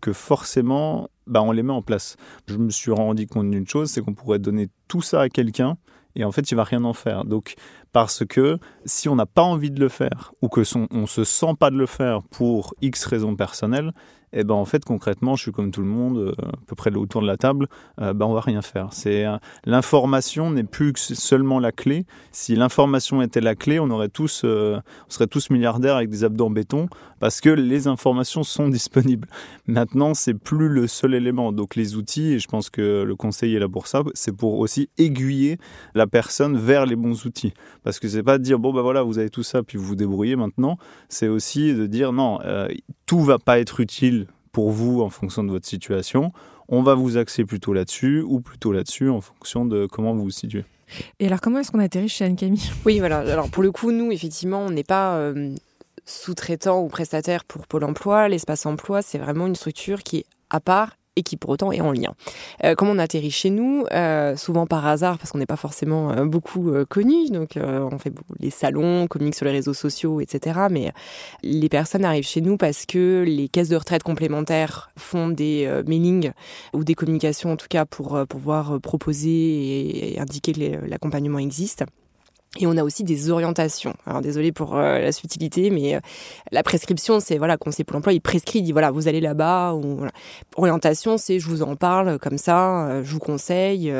[0.00, 2.16] que forcément, bah, on les met en place.
[2.46, 5.76] Je me suis rendu compte d'une chose, c'est qu'on pourrait donner tout ça à quelqu'un
[6.16, 7.24] et en fait, il va rien en faire.
[7.24, 7.54] Donc,
[7.96, 11.24] parce que si on n'a pas envie de le faire ou que son, on se
[11.24, 13.94] sent pas de le faire pour X raisons personnelles,
[14.32, 16.94] eh ben en fait concrètement, je suis comme tout le monde, euh, à peu près
[16.94, 17.68] autour de la table,
[18.00, 18.88] euh, ben on va rien faire.
[18.92, 22.04] C'est euh, l'information n'est plus que seulement la clé.
[22.32, 26.46] Si l'information était la clé, on aurait tous, on serait tous milliardaires avec des abdos
[26.46, 29.28] en béton parce que les informations sont disponibles.
[29.66, 31.52] Maintenant, c'est plus le seul élément.
[31.52, 34.58] Donc les outils, et je pense que le conseil est là pour ça, c'est pour
[34.58, 35.58] aussi aiguiller
[35.94, 37.54] la personne vers les bons outils.
[37.86, 39.84] Parce que c'est pas de dire bon ben voilà, vous avez tout ça puis vous
[39.84, 40.76] vous débrouillez maintenant.
[41.08, 42.40] C'est aussi de dire non,
[43.06, 46.32] tout va pas être utile pour vous en fonction de votre situation.
[46.66, 50.30] On va vous axer plutôt là-dessus ou plutôt là-dessus en fonction de comment vous vous
[50.30, 50.64] situez.
[51.20, 52.72] Et alors, comment est-ce qu'on atterrit chez Anne-Camille?
[52.84, 53.18] Oui, voilà.
[53.18, 55.54] Alors, pour le coup, nous, effectivement, on n'est pas euh,
[56.06, 58.28] sous-traitant ou prestataire pour Pôle emploi.
[58.28, 61.80] L'espace emploi, c'est vraiment une structure qui est à part et qui pour autant est
[61.80, 62.14] en lien.
[62.64, 66.12] Euh, comme on atterrit chez nous, euh, souvent par hasard, parce qu'on n'est pas forcément
[66.12, 70.60] euh, beaucoup connus, donc on fait les salons, on communique sur les réseaux sociaux, etc.
[70.70, 70.92] Mais
[71.42, 76.32] les personnes arrivent chez nous parce que les caisses de retraite complémentaires font des mailings
[76.74, 81.84] ou des communications en tout cas pour pouvoir proposer et indiquer que l'accompagnement existe.
[82.58, 83.94] Et on a aussi des orientations.
[84.06, 86.00] Alors désolé pour euh, la subtilité, mais euh,
[86.52, 89.74] la prescription, c'est voilà, conseiller pour l'emploi, il prescrit, il dit voilà, vous allez là-bas.
[89.74, 90.06] Ou.
[90.56, 93.92] Orientation, c'est je vous en parle comme ça, euh, je vous conseille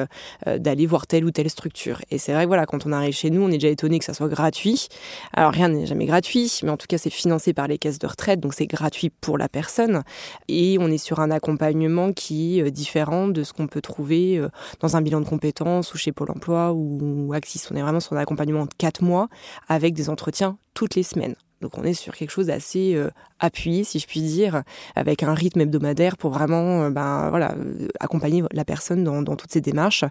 [0.46, 2.00] d'aller voir telle ou telle structure.
[2.10, 4.14] Et c'est vrai voilà, quand on arrive chez nous, on est déjà étonné que ça
[4.14, 4.88] soit gratuit.
[5.32, 8.06] Alors rien n'est jamais gratuit, mais en tout cas c'est financé par les caisses de
[8.06, 10.02] retraite, donc c'est gratuit pour la personne.
[10.48, 14.42] Et on est sur un accompagnement qui est différent de ce qu'on peut trouver
[14.80, 17.68] dans un bilan de compétences ou chez Pôle Emploi ou Axis.
[17.70, 19.28] On est vraiment sur un accompagnement de 4 mois
[19.68, 21.36] avec des entretiens toutes les semaines.
[21.60, 24.62] Donc on est sur quelque chose d'assez euh, appuyé, si je puis dire,
[24.94, 29.52] avec un rythme hebdomadaire pour vraiment euh, ben, voilà, euh, accompagner la personne dans, toutes
[29.52, 30.04] ces démarches.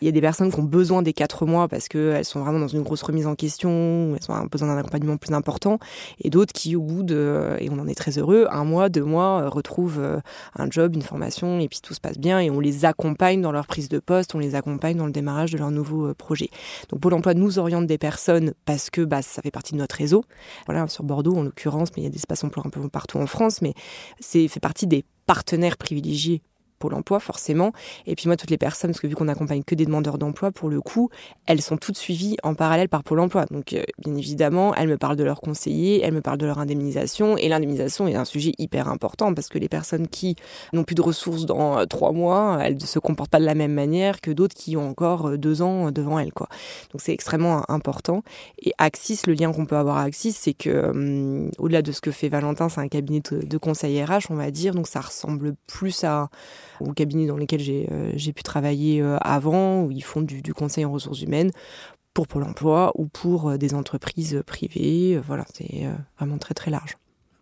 [0.00, 2.58] Il y a des personnes qui ont besoin des quatre mois parce qu'elles sont vraiment
[2.58, 5.78] dans une grosse remise en question, elles ont besoin d'un accompagnement plus important,
[6.20, 9.04] et d'autres qui, au bout de, et on en est très heureux, un mois, deux
[9.04, 10.20] mois, retrouvent
[10.58, 13.52] un job, une formation, et puis tout se passe bien, et on les accompagne dans
[13.52, 16.50] leur prise de poste, on les accompagne dans le démarrage de leur nouveau projet.
[16.90, 19.96] Donc Pôle emploi nous oriente des personnes parce que bah, ça fait partie de notre
[19.96, 20.24] réseau.
[20.66, 23.18] Voilà, sur Bordeaux en l'occurrence, mais il y a des espaces emplois un peu partout
[23.18, 23.74] en France, mais
[24.20, 26.42] c'est fait partie des partenaires privilégiés
[26.78, 27.72] Pôle emploi, forcément.
[28.06, 30.50] Et puis moi, toutes les personnes, parce que vu qu'on accompagne que des demandeurs d'emploi,
[30.50, 31.10] pour le coup,
[31.46, 33.46] elles sont toutes suivies en parallèle par Pôle emploi.
[33.50, 36.58] Donc, euh, bien évidemment, elles me parlent de leurs conseillers, elles me parlent de leur
[36.58, 37.36] indemnisation.
[37.36, 40.36] Et l'indemnisation est un sujet hyper important parce que les personnes qui
[40.72, 43.54] n'ont plus de ressources dans euh, trois mois, elles ne se comportent pas de la
[43.54, 46.32] même manière que d'autres qui ont encore euh, deux ans devant elles.
[46.32, 46.48] Quoi.
[46.92, 48.22] Donc, c'est extrêmement important.
[48.62, 52.00] Et Axis, le lien qu'on peut avoir à Axis, c'est que, hum, au-delà de ce
[52.00, 54.74] que fait Valentin, c'est un cabinet de, de conseil RH, on va dire.
[54.74, 56.28] Donc, ça ressemble plus à
[56.80, 60.84] ou cabinets dans lesquels j'ai euh, pu travailler euh, avant, où ils font du, conseil
[60.84, 61.50] en ressources humaines
[62.14, 65.20] pour Pôle emploi ou pour euh, des entreprises privées.
[65.26, 66.94] Voilà, c'est vraiment très très large.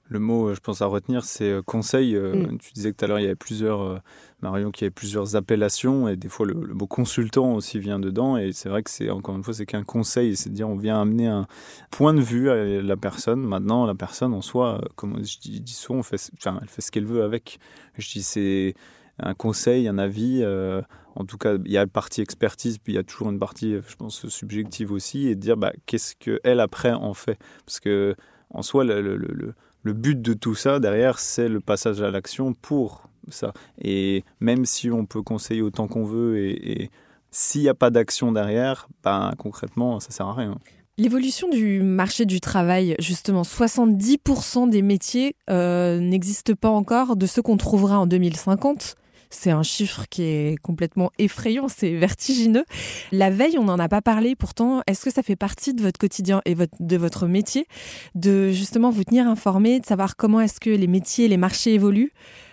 [0.08, 2.14] Le mot, je pense, à retenir, c'est conseil.
[2.14, 2.58] Mm.
[2.58, 4.02] Tu disais que tout à l'heure, il y avait plusieurs,
[4.42, 8.36] Marion, qu'il y avait plusieurs appellations, et des fois, le, mot consultant aussi vient dedans.
[8.36, 10.76] Et c'est vrai que c'est, encore une fois, c'est qu'un conseil, c'est à dire on
[10.76, 11.46] vient amener un
[11.90, 13.40] point de vue à la personne.
[13.40, 16.92] Maintenant, la personne en soi, comme je dis, souvent, on fait, enfin, elle fait ce
[16.92, 17.58] qu'elle veut avec.
[17.96, 18.74] Je dis, c'est
[19.18, 20.40] un conseil, un avis.
[20.42, 20.82] Euh,
[21.14, 23.38] en tout cas, il y a une partie expertise, puis il y a toujours une
[23.38, 27.38] partie, je pense, subjective aussi, et de dire bah, qu'est-ce qu'elle après en fait?
[27.64, 28.16] Parce que
[28.50, 33.52] en soi, le, but de tout ça derrière, c'est le passage à l'action pour ça.
[33.80, 36.90] Et même si on peut conseiller autant qu'on veut et,
[37.30, 40.56] s'il n'y a pas d'action derrière, ben, concrètement, ça sert à rien.
[40.96, 47.42] L'évolution du marché du travail, justement, 70% des métiers euh, n'existent pas encore de ceux
[47.42, 48.94] qu'on trouvera en 2050.
[49.34, 52.64] C'est un chiffre qui est complètement effrayant, c'est vertigineux.
[53.10, 55.98] La veille, on n'en a pas parlé, pourtant, est-ce que ça fait partie de votre
[55.98, 57.66] quotidien et de votre métier
[58.14, 62.12] de justement vous tenir informé, de savoir comment est-ce que les métiers, les marchés évoluent?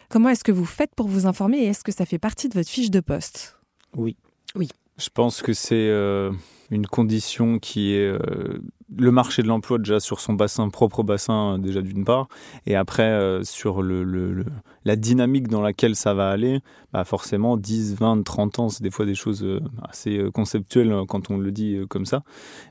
[0.09, 2.55] Comment est-ce que vous faites pour vous informer et est-ce que ça fait partie de
[2.55, 3.57] votre fiche de poste?
[3.95, 4.17] Oui.
[4.55, 4.67] Oui.
[4.97, 6.31] Je pense que c'est euh,
[6.71, 8.59] une condition qui est euh,
[8.97, 12.27] le marché de l'emploi déjà sur son bassin, propre bassin déjà d'une part,
[12.65, 14.45] et après euh, sur le,
[14.86, 16.60] la dynamique dans laquelle ça va aller,
[16.93, 19.45] bah forcément 10, 20, 30 ans, c'est des fois des choses
[19.88, 22.23] assez conceptuelles quand on le dit comme ça,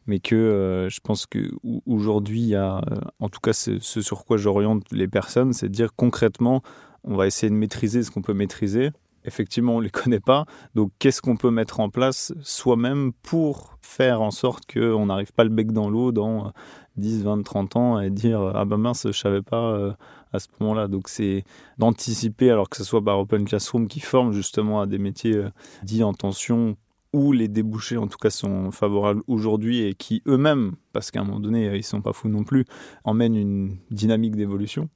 [0.07, 2.81] mais que je pense qu'aujourd'hui, il y a,
[3.19, 6.63] en tout cas ce sur quoi j'oriente les personnes, c'est de dire concrètement,
[7.05, 8.91] on va essayer de maîtriser ce qu'on peut maîtriser,
[9.25, 10.47] effectivement, on ne les connaît pas.
[10.75, 15.45] Donc, qu'est-ce qu'on peut mettre en place soi-même pour faire en sorte qu'on n'arrive pas
[15.45, 16.53] le bec dans l'eau dans
[16.97, 19.93] 10, 20, 30 ans et dire Ah ben mince, je savais pas euh,
[20.33, 20.89] à ce moment-là.
[20.89, 21.45] Donc, c'est
[21.79, 25.51] d'anticiper, alors que ce soit par Open Classroom qui forme justement à des métiers euh,
[25.83, 26.77] dits en tension
[27.13, 31.25] où les débouchés en tout cas sont favorables aujourd'hui et qui eux-mêmes, parce qu'à un
[31.25, 32.65] moment donné ils sont pas fous non plus,
[33.05, 34.89] emmènent une dynamique d'évolution.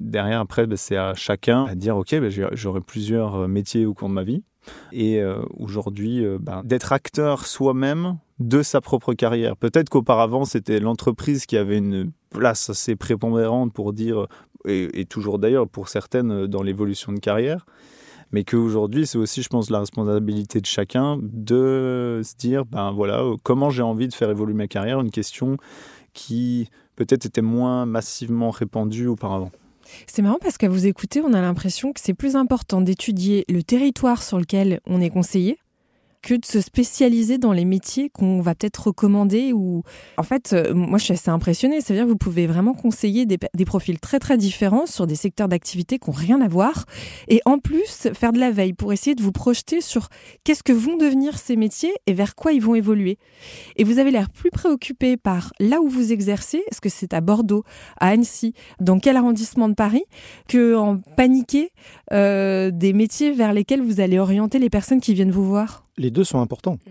[0.00, 3.94] Derrière après bah, c'est à chacun à dire ok bah, j'aurai plusieurs euh, métiers au
[3.94, 4.42] cours de ma vie
[4.92, 9.56] et euh, aujourd'hui euh, bah, d'être acteur soi-même de sa propre carrière.
[9.56, 14.26] Peut-être qu'auparavant c'était l'entreprise qui avait une place assez prépondérante pour dire
[14.64, 17.64] et toujours d'ailleurs pour certaines dans l'évolution de carrière
[18.32, 23.20] mais qu'aujourd'hui, c'est aussi, je pense, la responsabilité de chacun de se dire, ben voilà,
[23.20, 25.56] euh, comment j'ai envie de faire évoluer ma carrière, une question
[26.12, 29.50] qui peut-être était moins massivement répandue auparavant.
[30.06, 33.62] C'est marrant parce qu'à vous écouter, on a l'impression que c'est plus important d'étudier le
[33.62, 35.58] territoire sur lequel on est conseillé
[36.28, 39.82] que de se spécialiser dans les métiers qu'on va peut-être recommander ou
[40.18, 41.80] en fait euh, moi je suis assez impressionnée.
[41.80, 45.14] C'est à dire que vous pouvez vraiment conseiller des, profils très très différents sur des
[45.14, 46.84] secteurs d'activité qui n'ont rien à voir.
[47.28, 50.08] Et en plus faire de la veille pour essayer de vous projeter sur
[50.44, 53.16] qu'est-ce que vont devenir ces métiers et vers quoi ils vont évoluer.
[53.76, 56.62] Et vous avez l'air plus préoccupé par là où vous exercez.
[56.70, 57.64] Est-ce que c'est à Bordeaux
[57.96, 60.04] à Annecy dans quel arrondissement de Paris
[60.46, 61.72] que en paniquer
[62.12, 65.87] euh, des métiers vers lesquels vous allez orienter les personnes qui viennent vous voir?
[65.98, 66.78] Les deux sont importants.
[66.86, 66.90] Mm.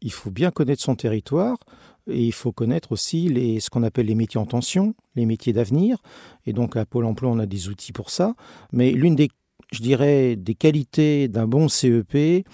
[0.00, 1.58] Il faut bien connaître son territoire
[2.06, 5.52] et il faut connaître aussi les, ce qu'on appelle les métiers en tension, les métiers
[5.52, 5.98] d'avenir.
[6.46, 8.34] Et donc à Pôle Emploi, on a des outils pour ça.
[8.72, 9.30] Mais l'une des,
[9.72, 12.46] je dirais, des qualités d'un bon CEP,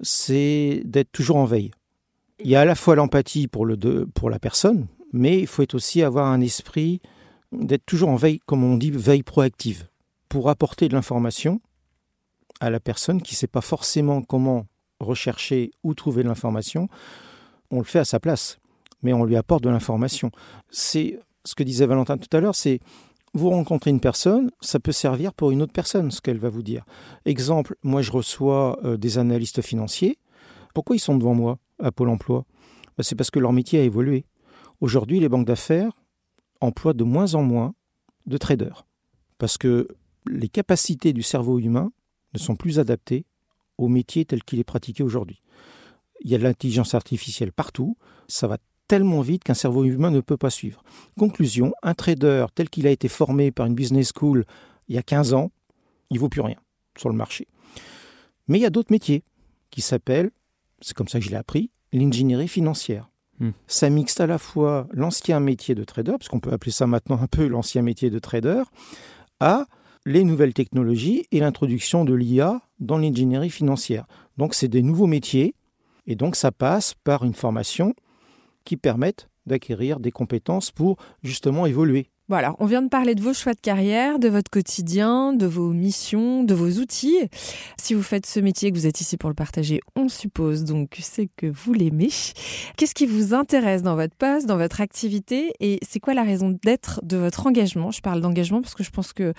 [0.00, 1.70] c'est d'être toujours en veille.
[2.42, 5.74] Il y a à la fois l'empathie pour, le, pour la personne, mais il faut
[5.74, 7.00] aussi avoir un esprit
[7.52, 9.86] d'être toujours en veille, comme on dit, veille proactive,
[10.28, 11.60] pour apporter de l'information
[12.60, 14.66] à la personne qui ne sait pas forcément comment
[15.00, 16.88] rechercher ou trouver de l'information,
[17.70, 18.58] on le fait à sa place,
[19.02, 20.30] mais on lui apporte de l'information.
[20.70, 22.80] C'est ce que disait Valentin tout à l'heure, c'est
[23.34, 26.62] vous rencontrez une personne, ça peut servir pour une autre personne, ce qu'elle va vous
[26.62, 26.84] dire.
[27.26, 30.18] Exemple, moi je reçois euh, des analystes financiers.
[30.74, 32.46] Pourquoi ils sont devant moi à Pôle Emploi?
[32.96, 34.24] Ben, C'est parce que leur métier a évolué.
[34.80, 35.92] Aujourd'hui, les banques d'affaires
[36.60, 37.74] emploient de moins en moins
[38.26, 38.86] de traders,
[39.38, 39.88] parce que
[40.26, 41.92] les capacités du cerveau humain
[42.34, 43.26] ne sont plus adaptées
[43.78, 45.42] au métier tel qu'il est pratiqué aujourd'hui.
[46.22, 47.96] Il y a de l'intelligence artificielle partout,
[48.28, 48.58] ça va
[48.88, 50.82] tellement vite qu'un cerveau humain ne peut pas suivre.
[51.18, 54.44] Conclusion, un trader tel qu'il a été formé par une business school
[54.88, 55.50] il y a 15 ans,
[56.10, 56.56] il vaut plus rien
[56.96, 57.48] sur le marché.
[58.48, 59.24] Mais il y a d'autres métiers
[59.70, 60.30] qui s'appellent,
[60.80, 63.10] c'est comme ça que je l'ai appris, l'ingénierie financière.
[63.40, 63.50] Hmm.
[63.66, 67.20] Ça mixte à la fois l'ancien métier de trader, parce qu'on peut appeler ça maintenant
[67.20, 68.62] un peu l'ancien métier de trader,
[69.40, 69.66] à
[70.06, 74.06] les nouvelles technologies et l'introduction de l'IA dans l'ingénierie financière.
[74.38, 75.56] Donc c'est des nouveaux métiers
[76.06, 77.92] et donc ça passe par une formation
[78.64, 82.08] qui permette d'acquérir des compétences pour justement évoluer.
[82.28, 85.46] Bon alors, on vient de parler de vos choix de carrière, de votre quotidien, de
[85.46, 87.20] vos missions, de vos outils.
[87.76, 90.96] Si vous faites ce métier, que vous êtes ici pour le partager, on suppose donc
[91.00, 92.10] c'est que vous l'aimez.
[92.76, 96.50] Qu'est-ce qui vous intéresse dans votre poste, dans votre activité et c'est quoi la raison
[96.64, 97.92] d'être de votre engagement?
[97.92, 99.32] Je parle d'engagement parce que je pense que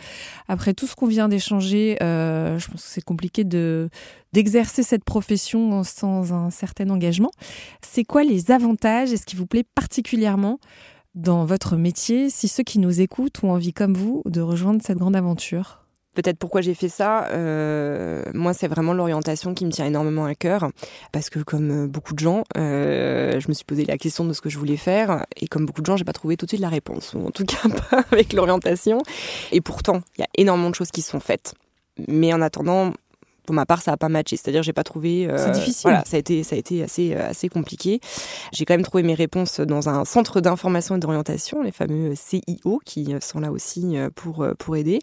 [0.48, 3.90] après tout ce qu'on vient d'échanger, euh, je pense que c'est compliqué de
[4.32, 7.32] d'exercer cette profession sans un certain engagement.
[7.82, 9.12] C'est quoi les avantages?
[9.12, 10.60] Et ce qui vous plaît particulièrement?
[11.18, 14.98] Dans votre métier si ceux qui nous écoutent ont envie comme vous de rejoindre cette
[14.98, 15.82] grande aventure
[16.18, 17.28] peut-être pourquoi j'ai fait ça.
[17.28, 20.72] Euh, moi, c'est vraiment l'orientation qui me tient énormément à cœur,
[21.12, 24.34] parce que comme euh, beaucoup de gens, euh, je me suis posé la question de
[24.34, 26.50] ce que je voulais faire, et comme beaucoup de gens, j'ai pas trouvé tout de
[26.50, 28.98] suite la réponse, ou en tout cas pas avec l'orientation.
[29.52, 31.54] Et pourtant, il y a énormément de choses qui sont faites.
[32.08, 32.94] Mais en attendant,
[33.48, 34.36] pour ma part, ça n'a pas matché.
[34.36, 35.26] C'est-à-dire, j'ai pas trouvé.
[35.26, 35.84] Euh, c'est difficile.
[35.84, 38.02] Voilà, ça a été, ça a été assez, euh, assez compliqué.
[38.52, 42.82] J'ai quand même trouvé mes réponses dans un centre d'information et d'orientation, les fameux CIO,
[42.86, 45.00] qui sont là aussi euh, pour pour aider.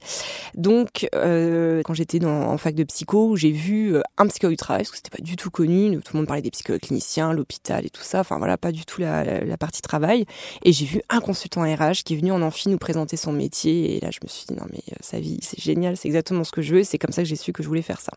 [0.55, 4.91] Donc, euh, quand j'étais en fac de psycho, j'ai vu un psychologue du travail, parce
[4.91, 5.99] que c'était pas du tout connu.
[6.03, 8.21] Tout le monde parlait des psychologues cliniciens, l'hôpital et tout ça.
[8.21, 10.27] Enfin voilà, pas du tout la, la, partie travail.
[10.65, 13.97] Et j'ai vu un consultant RH qui est venu en amphi nous présenter son métier.
[13.97, 16.53] Et là, je me suis dit non mais sa vie, c'est génial, c'est exactement ce
[16.53, 16.85] que je veux.
[16.85, 18.13] C'est comme ça que j'ai su que je voulais faire ça.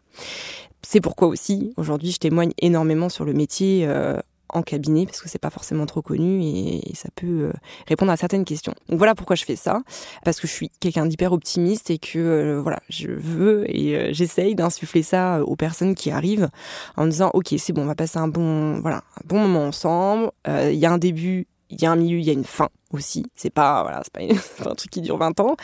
[0.84, 4.18] C'est pourquoi aussi, aujourd'hui, je témoigne énormément sur le métier euh,
[4.50, 7.54] en cabinet, parce que c'est pas forcément trop connu et, ça peut euh,
[7.88, 8.74] répondre à certaines questions.
[8.88, 9.82] Donc voilà pourquoi je fais ça,
[10.24, 14.56] parce que je suis quelqu'un d'hyper optimiste et que euh, voilà, je veux et j'essaye
[14.56, 16.50] d'insuffler ça aux personnes qui arrivent
[16.96, 20.32] en disant ok c'est bon, on va passer un bon voilà un bon moment ensemble.
[20.48, 22.70] Il y a un début, il y a un milieu, il y a une fin
[22.94, 23.26] aussi.
[23.36, 25.56] C'est pas voilà, c'est pas, un truc qui dure 20 ans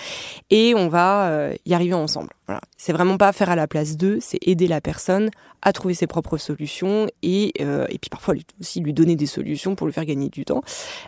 [0.50, 2.30] et on va euh, y arriver ensemble.
[2.48, 2.62] Voilà.
[2.78, 5.30] C'est vraiment pas faire à la place d'eux, c'est aider la personne
[5.62, 9.76] à trouver ses propres solutions et euh, et puis parfois aussi lui donner des solutions
[9.76, 10.62] pour lui faire gagner du temps.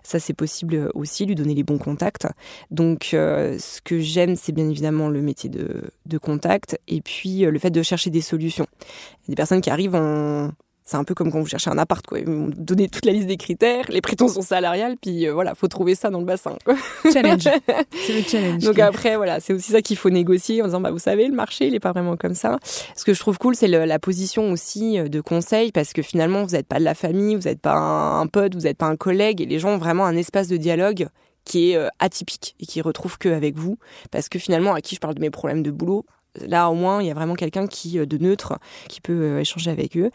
[0.04, 2.28] Ça c'est possible aussi lui donner les bons contacts.
[2.72, 7.40] Donc euh, ce que j'aime c'est bien évidemment le métier de de contact et puis
[7.40, 8.68] le fait de chercher des solutions.
[8.80, 10.52] Il y a des personnes qui arrivent en
[10.86, 12.20] c'est un peu comme quand vous cherchez un appart, quoi.
[12.24, 15.96] Vous donnez toute la liste des critères, les prétentions salariales, puis euh, voilà, faut trouver
[15.96, 16.58] ça dans le bassin.
[17.12, 17.42] Challenge.
[17.92, 18.64] c'est le challenge.
[18.64, 21.34] Donc après, voilà, c'est aussi ça qu'il faut négocier en disant, bah, vous savez, le
[21.34, 22.60] marché, il est pas vraiment comme ça.
[22.96, 26.44] Ce que je trouve cool, c'est la position aussi euh, de conseil, parce que finalement,
[26.44, 28.96] vous n'êtes pas de la famille, vous n'êtes pas un, pote, vous n'êtes pas un
[28.96, 31.08] collègue, et les gens ont vraiment un espace de dialogue
[31.46, 33.80] qui est euh, atypique et qui retrouve que avec vous,
[34.12, 36.06] parce que finalement, à qui je parle de mes problèmes de boulot,
[36.48, 38.58] Là, au moins, il y a vraiment quelqu'un qui euh, de neutre
[38.90, 40.12] qui peut euh, échanger avec eux.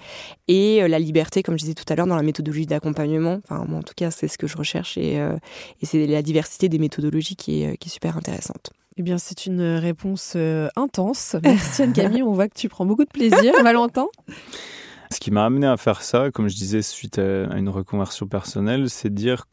[0.49, 3.41] Et euh, la liberté, comme je disais tout à l'heure, dans la méthodologie d'accompagnement.
[3.45, 6.69] Enfin, moi, en tout cas, c'est ce que je recherche et, et c'est la diversité
[6.69, 8.71] des méthodologies qui est, qui est super intéressante.
[8.97, 10.37] Eh bien, c'est une réponse
[10.77, 11.37] intense.
[11.43, 13.53] Merci Anne-Camille, on voit que tu prends beaucoup de plaisir.
[13.63, 14.07] Valentin
[15.13, 18.89] ce qui m'a amené à faire ça, comme je disais, suite à une reconversion personnelle,
[18.89, 19.47] c'est de dire,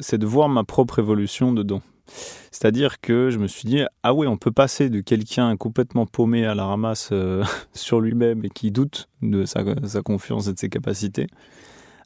[0.00, 1.82] c'est de voir ma propre évolution dedans.
[2.06, 6.44] C'est-à-dire que je me suis dit, ah ouais, on peut passer de quelqu'un complètement paumé
[6.44, 9.64] à la ramasse euh, sur lui-même et qui doute de sa,
[10.02, 11.26] confiance et de ses capacités,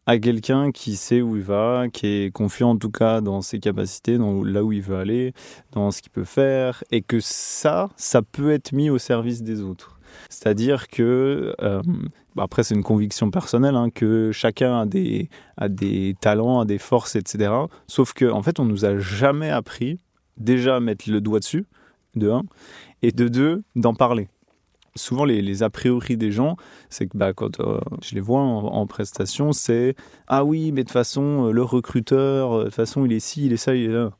[0.06, 3.58] à quelqu'un qui sait où il va, qui est confiant en tout cas dans ses
[3.58, 5.34] capacités, dans là où il veut aller,
[5.72, 9.60] dans ce qu'il peut faire, et que ça, ça peut être mis au service des
[9.60, 9.97] autres.
[10.28, 11.82] C'est-à-dire que, euh,
[12.34, 16.64] bah, après c'est une conviction personnelle, hein, que chacun a des, a des talents, a
[16.64, 17.52] des forces, etc.
[17.86, 19.98] Sauf qu'en en fait, on nous a jamais appris
[20.36, 21.66] déjà à mettre le doigt dessus,
[22.14, 22.44] de un,
[23.02, 24.28] et de deux, d'en parler
[24.98, 26.56] souvent les, a priori des gens,
[26.90, 29.94] c'est que bah, quand euh, je les vois en, prestation, c'est
[30.26, 33.46] ah oui, mais de toute façon, euh, le recruteur, de toute façon, il est ci,
[33.46, 34.10] il est ça, il est là.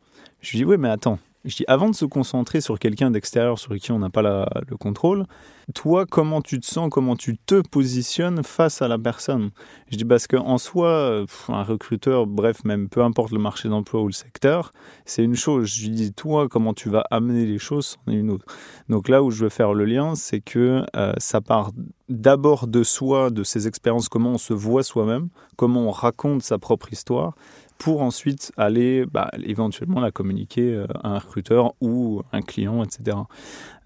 [0.41, 3.59] Je lui dis oui, mais attends, je dis, avant de se concentrer sur quelqu'un d'extérieur
[3.59, 5.27] sur qui on n'a pas le contrôle,
[5.75, 9.51] toi, comment tu te sens, comment tu te positionnes face à la personne?
[9.91, 14.07] Je dis parce qu'en soi, un recruteur, bref, même peu importe le marché d'emploi ou
[14.07, 14.73] le secteur,
[15.05, 15.67] c'est une chose.
[15.67, 18.47] Je dis, toi, comment tu vas amener les choses, c'en est une autre.
[18.89, 21.73] Donc là où je veux faire le lien, c'est que euh, ça part
[22.09, 26.59] d'abord de soi, de ses expériences, comment on se voit soi-même, comment on raconte sa
[26.59, 27.35] propre histoire,
[27.79, 33.17] pour ensuite aller bah, éventuellement la communiquer euh, à un recruteur ou un client, etc.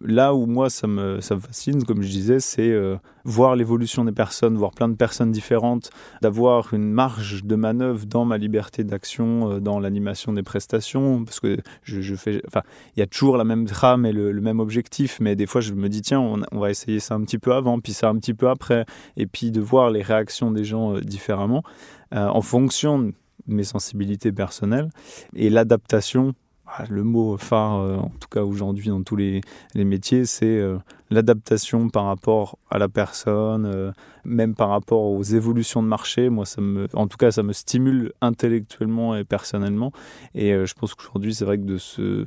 [0.00, 4.04] Là où moi ça me, ça me fascine, comme je disais, c'est euh, voir l'évolution
[4.04, 5.90] des personnes, voir plein de personnes différentes,
[6.22, 11.38] d'avoir une marge de manœuvre dans ma liberté d'action, euh, dans l'animation des prestations, parce
[11.38, 12.62] que je, fais, enfin,
[12.96, 15.74] il y a toujours la même trame et le, même objectif, mais des fois je
[15.74, 18.16] me dis tiens, on, on, va essayer ça un petit peu avant, puis ça un
[18.16, 21.62] petit peu après, et puis de voir les réactions des gens différemment
[22.10, 23.12] en fonction
[23.46, 24.90] mes sensibilités personnelles.
[25.34, 26.34] Et l'adaptation,
[26.74, 29.42] ah, le mot phare, euh, en tout cas aujourd'hui dans tous les,
[29.74, 30.78] métiers, c'est euh,
[31.10, 33.92] l'adaptation par rapport à la personne, euh,
[34.24, 36.30] même par rapport aux évolutions de marché.
[36.30, 39.92] Moi, ça me, en tout cas, ça me stimule intellectuellement et personnellement.
[40.34, 42.24] Et je pense qu'aujourd'hui, c'est vrai que de, se,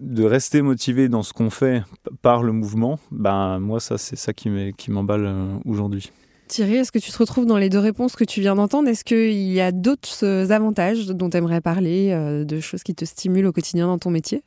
[0.00, 1.84] de rester motivé dans ce qu'on fait
[2.20, 4.50] par le mouvement, ben, moi, ça, c'est ça qui
[4.88, 6.10] m'emballe aujourd'hui.
[6.46, 8.88] Thierry, est-ce que tu te retrouves dans les deux réponses que tu viens d'entendre?
[8.88, 13.04] Est-ce qu'il y a d'autres avantages dont tu aimerais parler, euh, de choses qui te
[13.04, 14.42] stimulent au quotidien dans ton métier?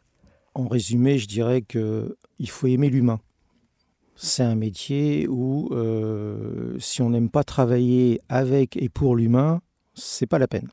[0.54, 3.20] En résumé, je dirais qu'il faut aimer l'humain.
[4.16, 9.62] C'est un métier où euh, si on n'aime pas travailler avec et pour l'humain,
[9.94, 10.70] c'est pas la peine.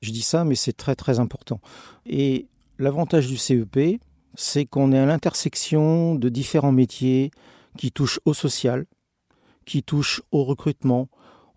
[0.00, 1.60] Je dis ça, mais c'est très très important.
[2.06, 2.46] Et
[2.78, 4.00] l'avantage du CEP,
[4.34, 7.30] c'est qu'on est à l'intersection de différents métiers
[7.78, 8.84] qui touchent au social,
[9.64, 11.08] qui touchent au recrutement,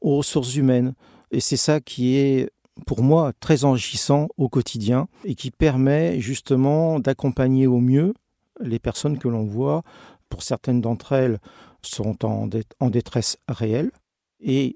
[0.02, 0.94] aux ressources humaines.
[1.32, 2.50] Et c'est ça qui est
[2.86, 8.14] pour moi très enrichissant au quotidien et qui permet justement d'accompagner au mieux
[8.62, 9.84] les personnes que l'on voit.
[10.30, 11.40] Pour certaines d'entre elles
[11.82, 12.48] sont en,
[12.90, 13.92] détresse réelle
[14.40, 14.76] et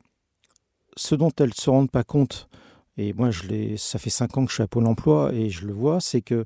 [0.95, 2.49] ce dont elles ne se rendent pas compte,
[2.97, 5.65] et moi je ça fait cinq ans que je suis à Pôle Emploi et je
[5.65, 6.45] le vois, c'est que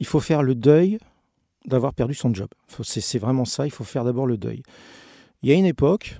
[0.00, 0.98] il faut faire le deuil
[1.66, 2.48] d'avoir perdu son job.
[2.82, 4.62] C'est vraiment ça, il faut faire d'abord le deuil.
[5.44, 6.18] Il y a une époque,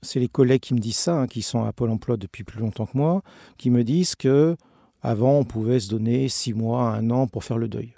[0.00, 2.58] c'est les collègues qui me disent ça, hein, qui sont à Pôle Emploi depuis plus
[2.58, 3.20] longtemps que moi,
[3.58, 4.56] qui me disent que
[5.02, 7.92] avant on pouvait se donner six mois, un an pour faire le deuil.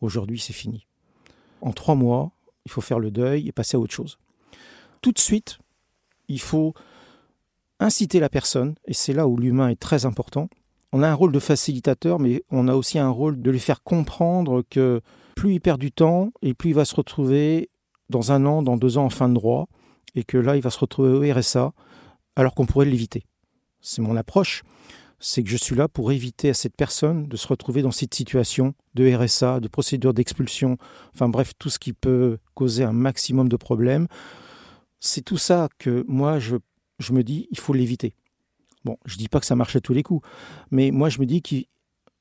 [0.00, 0.86] Aujourd'hui, c'est fini.
[1.60, 2.32] En trois mois,
[2.64, 4.16] il faut faire le deuil et passer à autre chose.
[5.02, 5.58] Tout de suite,
[6.28, 6.72] il faut
[7.78, 10.48] inciter la personne, et c'est là où l'humain est très important.
[10.92, 13.82] On a un rôle de facilitateur, mais on a aussi un rôle de lui faire
[13.82, 15.02] comprendre que
[15.34, 17.68] plus il perd du temps, et plus il va se retrouver
[18.08, 19.68] dans un an, dans deux ans en fin de droit,
[20.14, 21.72] et que là, il va se retrouver au RSA,
[22.36, 23.24] alors qu'on pourrait l'éviter.
[23.80, 24.62] C'est mon approche,
[25.18, 28.14] c'est que je suis là pour éviter à cette personne de se retrouver dans cette
[28.14, 30.76] situation de RSA, de procédure d'expulsion,
[31.14, 34.06] enfin bref, tout ce qui peut causer un maximum de problèmes.
[35.00, 36.56] C'est tout ça que moi, je,
[36.98, 38.14] je me dis, il faut l'éviter.
[38.84, 40.26] Bon, je ne dis pas que ça marche à tous les coups,
[40.70, 41.56] mais moi, je me dis que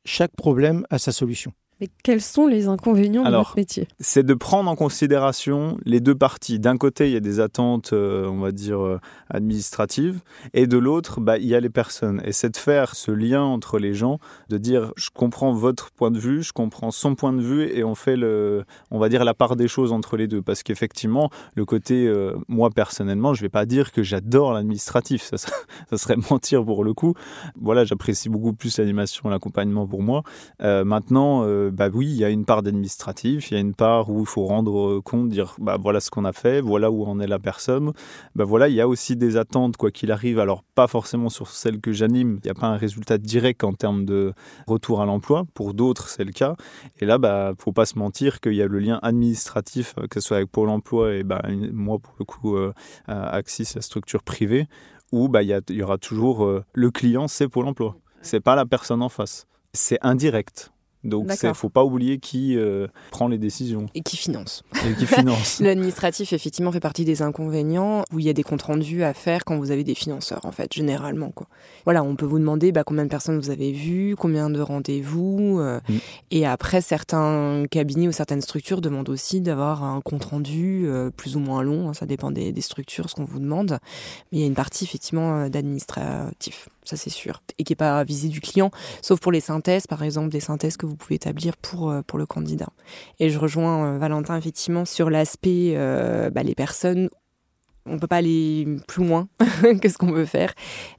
[0.05, 1.53] chaque problème a sa solution.
[1.81, 3.89] Mais quels sont les inconvénients de notre métier?
[3.99, 6.57] C'est de prendre en considération les deux parties.
[6.57, 8.99] D'un côté, il y a des attentes, euh, on va dire, euh,
[9.29, 10.21] administratives,
[10.53, 12.21] et de l'autre, bah, il y a les personnes.
[12.23, 16.11] Et c'est de faire ce lien entre les gens, de dire, je comprends votre point
[16.11, 19.25] de vue, je comprends son point de vue, et on fait, le, on va dire,
[19.25, 20.41] la part des choses entre les deux.
[20.41, 25.23] Parce qu'effectivement, le côté, euh, moi personnellement, je ne vais pas dire que j'adore l'administratif,
[25.23, 25.35] ça,
[25.89, 27.15] ça, serait mentir pour le coup.
[27.59, 30.23] Voilà, j'apprécie beaucoup plus l'animation, l'accompagnement pour moi.
[30.61, 34.21] maintenant, bah oui, il y a une part d'administratif, il y a une part où
[34.21, 37.27] il faut rendre compte, dire bah voilà ce qu'on a fait, voilà où en est
[37.27, 37.91] la personne.
[38.35, 40.39] Bah voilà, il y a aussi des attentes quoi qu'il arrive.
[40.39, 43.73] Alors pas forcément sur celles que j'anime, il n'y a pas un résultat direct en
[43.73, 44.33] termes de
[44.67, 45.45] retour à l'emploi.
[45.53, 46.55] Pour d'autres, c'est le cas.
[46.99, 50.19] Et là, bah faut pas se mentir qu'il y a le lien administratif, euh, que
[50.19, 51.41] ce soit avec Pôle Emploi et bah
[51.73, 52.73] moi pour le coup euh,
[53.07, 54.67] Axis, la structure privée,
[55.11, 57.95] où bah il y, aura toujours euh, le client, c'est Pôle Emploi.
[58.21, 59.47] C'est pas la personne en face.
[59.73, 60.71] C'est indirect.
[61.05, 63.85] Donc il ne faut pas oublier qui euh, prend les décisions.
[63.93, 64.63] Et qui finance.
[64.85, 65.59] Et qui finance.
[65.61, 69.45] L'administratif, effectivement, fait partie des inconvénients où il y a des comptes rendus à faire
[69.45, 71.29] quand vous avez des financeurs, en fait, généralement.
[71.29, 71.47] Quoi.
[71.85, 75.59] Voilà, on peut vous demander bah, combien de personnes vous avez vues, combien de rendez-vous.
[75.59, 75.97] Euh, mm.
[76.31, 81.35] Et après, certains cabinets ou certaines structures demandent aussi d'avoir un compte rendu euh, plus
[81.35, 81.89] ou moins long.
[81.89, 83.77] Hein, ça dépend des, des structures, ce qu'on vous demande.
[84.31, 88.03] Mais il y a une partie, effectivement, d'administratif ça c'est sûr, et qui n'est pas
[88.03, 91.57] visé du client, sauf pour les synthèses, par exemple, des synthèses que vous pouvez établir
[91.57, 92.69] pour, euh, pour le candidat.
[93.19, 97.09] Et je rejoins euh, Valentin effectivement sur l'aspect, euh, bah, les personnes
[97.87, 99.27] on peut pas aller plus loin
[99.81, 100.53] que ce qu'on veut faire.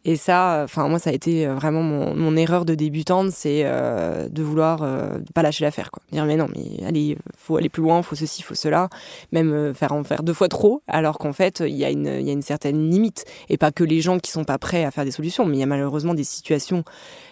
[0.04, 4.82] Et ça, enfin moi, ça a été vraiment mon, erreur de débutante, c'est de vouloir
[4.82, 6.02] euh, pas lâcher l'affaire, quoi.
[6.12, 8.88] Dire mais non, mais allez, faut aller plus loin, faut ceci, faut cela,
[9.32, 12.26] même faire en faire deux fois trop, alors qu'en fait, il y a une il
[12.26, 14.92] y a une certaine limite, et pas que les gens qui sont pas prêts à
[14.92, 16.84] faire des solutions, mais il y a malheureusement des situations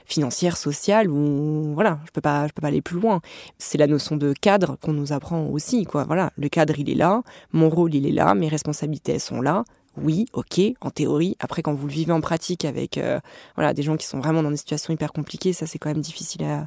[0.05, 3.21] financière, sociale, où voilà, je peux pas, je peux pas aller plus loin.
[3.59, 6.05] C'est la notion de cadre qu'on nous apprend aussi, quoi.
[6.05, 9.41] Voilà, le cadre il est là, mon rôle il est là, mes responsabilités elles sont
[9.41, 9.65] là.
[9.97, 11.37] Oui, ok, en théorie.
[11.39, 13.21] Après, quand vous le vivez en pratique avec euh,
[13.55, 16.01] voilà des gens qui sont vraiment dans des situations hyper compliquées, ça c'est quand même
[16.03, 16.67] difficile à,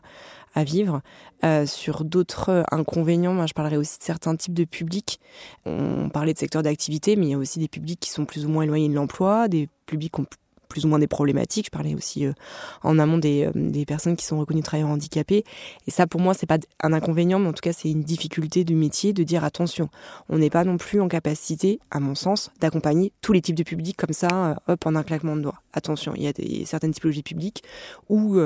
[0.55, 1.01] à vivre.
[1.43, 5.19] Euh, sur d'autres inconvénients, je parlerai aussi de certains types de publics.
[5.65, 8.45] On parlait de secteur d'activité, mais il y a aussi des publics qui sont plus
[8.45, 10.25] ou moins éloignés de l'emploi, des publics qui ont
[10.77, 11.65] plus ou moins des problématiques.
[11.65, 12.33] Je parlais aussi euh,
[12.83, 15.43] en amont des, euh, des, personnes qui sont reconnues travailleurs handicapés.
[15.87, 18.63] Et ça, pour moi, c'est pas un inconvénient, mais en tout cas, c'est une difficulté
[18.63, 19.89] du métier de dire attention,
[20.29, 23.63] on n'est pas non plus en capacité, à mon sens, d'accompagner tous les types de
[23.63, 24.27] publics comme ça,
[24.67, 25.63] euh, hop, en un claquement de doigts.
[25.73, 27.63] Attention, il y a certaines typologies publiques
[28.09, 28.37] où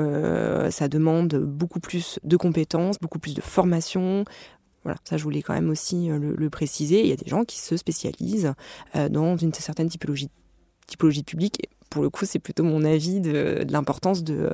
[0.70, 4.24] ça demande beaucoup plus de compétences, beaucoup plus de formation,
[4.84, 7.00] voilà, ça je voulais quand même aussi le, préciser.
[7.00, 8.52] Il y a des gens qui se spécialisent
[9.10, 10.28] dans une certaine typologie,
[10.86, 14.50] typologie publique pour le coup, c'est plutôt mon avis de, l'importance de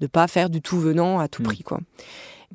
[0.00, 1.46] ne pas faire du tout venant à tout mm.
[1.46, 1.62] prix.
[1.62, 1.78] Quoi.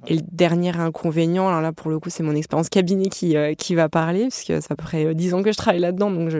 [0.07, 3.53] Et le dernier inconvénient, alors là pour le coup c'est mon expérience cabinet qui, euh,
[3.53, 6.31] qui va parler, parce que ça fait euh, dix ans que je travaille là-dedans, donc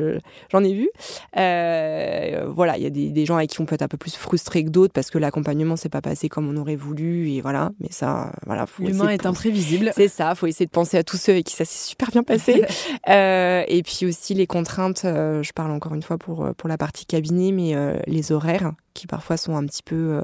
[0.52, 0.90] j'en ai vu.
[1.38, 3.98] Euh, voilà, il y a des, des, gens avec qui on peut être un peu
[3.98, 7.42] plus frustré que d'autres parce que l'accompagnement s'est pas passé comme on aurait voulu, et
[7.42, 7.72] voilà.
[7.80, 8.66] Mais ça, voilà.
[8.78, 9.92] L'humain est imprévisible.
[9.96, 12.24] C'est ça, faut essayer de penser à tous ceux avec qui ça s'est super bien
[12.24, 12.62] passé.
[13.08, 17.52] et puis aussi les contraintes, je parle encore une fois pour, pour la partie cabinet,
[17.54, 17.74] mais
[18.06, 20.22] les horaires qui parfois sont un petit peu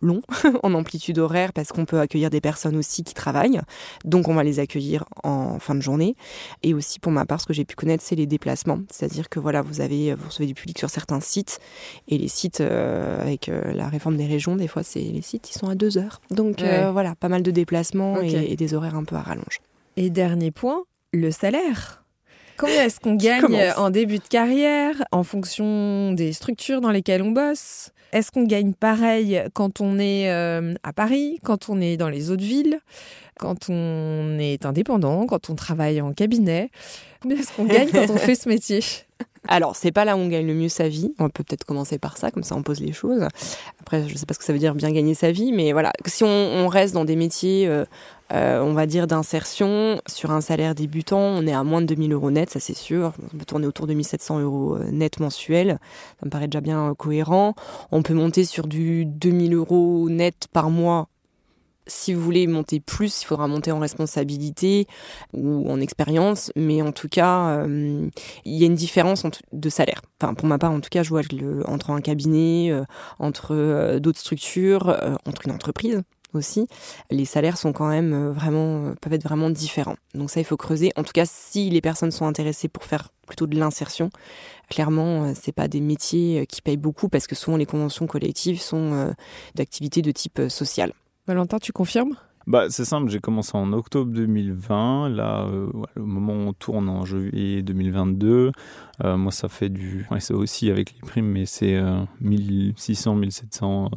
[0.00, 0.22] longs
[0.62, 3.60] en amplitude horaire parce qu'on peut accueillir des personnes aussi qui travaillent.
[4.04, 6.16] Donc on va les accueillir en fin de journée.
[6.62, 8.80] Et aussi pour ma part, ce que j'ai pu connaître, c'est les déplacements.
[8.90, 11.60] C'est-à-dire que voilà, vous avez vous recevez du public sur certains sites
[12.08, 15.68] et les sites avec la réforme des régions, des fois c'est les sites ils sont
[15.68, 16.20] à deux heures.
[16.30, 19.60] Donc voilà, pas mal de déplacements et, et des horaires un peu à rallonge.
[19.96, 22.04] Et dernier point, le salaire.
[22.56, 27.30] Combien est-ce qu'on gagne en début de carrière en fonction des structures dans lesquelles on
[27.30, 27.90] bosse?
[28.12, 32.30] Est-ce qu'on gagne pareil quand on est euh, à Paris, quand on est dans les
[32.30, 32.80] autres villes,
[33.38, 36.70] quand on est indépendant, quand on travaille en cabinet?
[37.20, 38.80] Combien est-ce qu'on gagne quand on fait ce métier?
[39.48, 41.14] Alors, c'est pas là où on gagne le mieux sa vie.
[41.18, 43.26] On peut peut-être commencer par ça, comme ça on pose les choses.
[43.80, 45.90] Après, je sais pas ce que ça veut dire bien gagner sa vie, mais voilà.
[46.04, 47.86] Si on, reste dans des métiers, euh,
[48.34, 52.12] euh, on va dire, d'insertion, sur un salaire débutant, on est à moins de 2000
[52.12, 53.14] euros net, ça c'est sûr.
[53.32, 55.78] On peut tourner autour de 1700 euros euh, net mensuel.
[56.20, 57.54] Ça me paraît déjà bien cohérent.
[57.90, 61.08] On peut monter sur du 2000 euros net par mois
[61.88, 64.86] si vous voulez monter plus, il faudra monter en responsabilité
[65.32, 68.08] ou en expérience, mais en tout cas, euh,
[68.44, 70.02] il y a une différence de salaire.
[70.20, 72.84] Enfin, pour ma part, en tout cas, je vois le, entre un cabinet, euh,
[73.18, 76.02] entre euh, d'autres structures, entre une entreprise
[76.34, 76.66] aussi,
[77.10, 79.96] les salaires sont quand même vraiment peuvent être vraiment différents.
[80.14, 80.92] Donc ça, il faut creuser.
[80.96, 84.10] En tout cas, si les personnes sont intéressées pour faire plutôt de l'insertion,
[84.68, 89.14] clairement, c'est pas des métiers qui payent beaucoup parce que souvent les conventions collectives sont
[89.54, 90.92] d'activités de type social.
[91.28, 92.14] Valentin, tu confirmes?
[92.46, 95.10] Bah, c'est simple, j'ai commencé en octobre 2020.
[95.10, 98.52] Là, euh, le moment où on tourne en juillet 2022,
[99.04, 100.06] euh, moi, ça fait du.
[100.10, 101.80] Ouais, c'est aussi avec les primes, mais c'est
[102.20, 103.90] 1600, 1700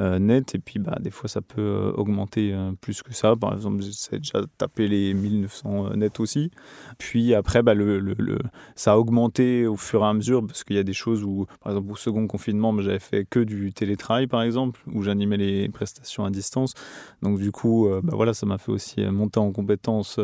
[0.00, 0.54] euh, net.
[0.54, 3.36] Et puis, bah, des fois, ça peut euh, augmenter euh, plus que ça.
[3.36, 6.50] Par exemple, j'ai déjà tapé les 1900 net aussi.
[6.98, 8.38] Puis après, bah, le, le,
[8.74, 11.46] ça a augmenté au fur et à mesure parce qu'il y a des choses où,
[11.62, 15.36] par exemple, au second confinement, bah, j'avais fait que du télétravail, par exemple, où j'animais
[15.36, 16.74] les prestations à distance.
[17.22, 20.18] Donc, du coup, bah, voilà, ça m'a fait aussi monter en compétences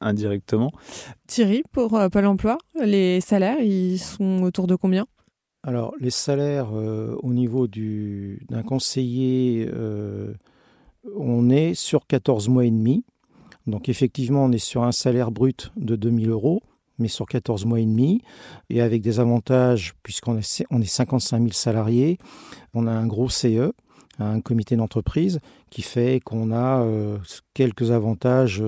[0.00, 0.72] indirectement.
[1.26, 5.06] Thierry, pour Pôle emploi, les salaires, ils sont autour de combien?
[5.66, 10.34] Alors, les salaires euh, au niveau d'un conseiller, euh,
[11.16, 13.02] on est sur 14 mois et demi.
[13.66, 16.62] Donc, effectivement, on est sur un salaire brut de 2000 euros,
[16.98, 18.20] mais sur 14 mois et demi.
[18.68, 22.18] Et avec des avantages, puisqu'on est, on est 55 000 salariés,
[22.74, 23.72] on a un gros CE,
[24.18, 25.40] un comité d'entreprise,
[25.70, 27.16] qui fait qu'on a euh,
[27.54, 28.62] quelques avantages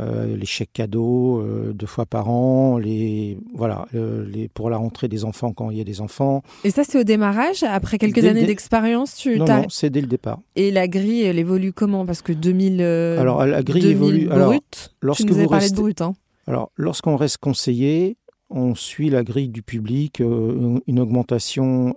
[0.00, 4.78] euh, les chèques cadeaux euh, deux fois par an, les voilà, euh, les, pour la
[4.78, 6.42] rentrée des enfants quand il y a des enfants.
[6.64, 10.06] Et ça, c'est au démarrage Après quelques années d'expérience tu Non, non c'est dès le
[10.06, 10.40] départ.
[10.56, 12.06] Et la grille, elle évolue comment?
[12.06, 12.80] Parce que 2000.
[12.80, 14.26] alors, la grille évolue.
[14.26, 14.54] Brut, alors,
[15.02, 16.00] lorsque tu nous vous parlé de brut.
[16.00, 16.14] Hein.
[16.46, 18.16] Alors, lorsqu'on reste conseiller,
[18.48, 21.94] on suit la grille du public, une augmentation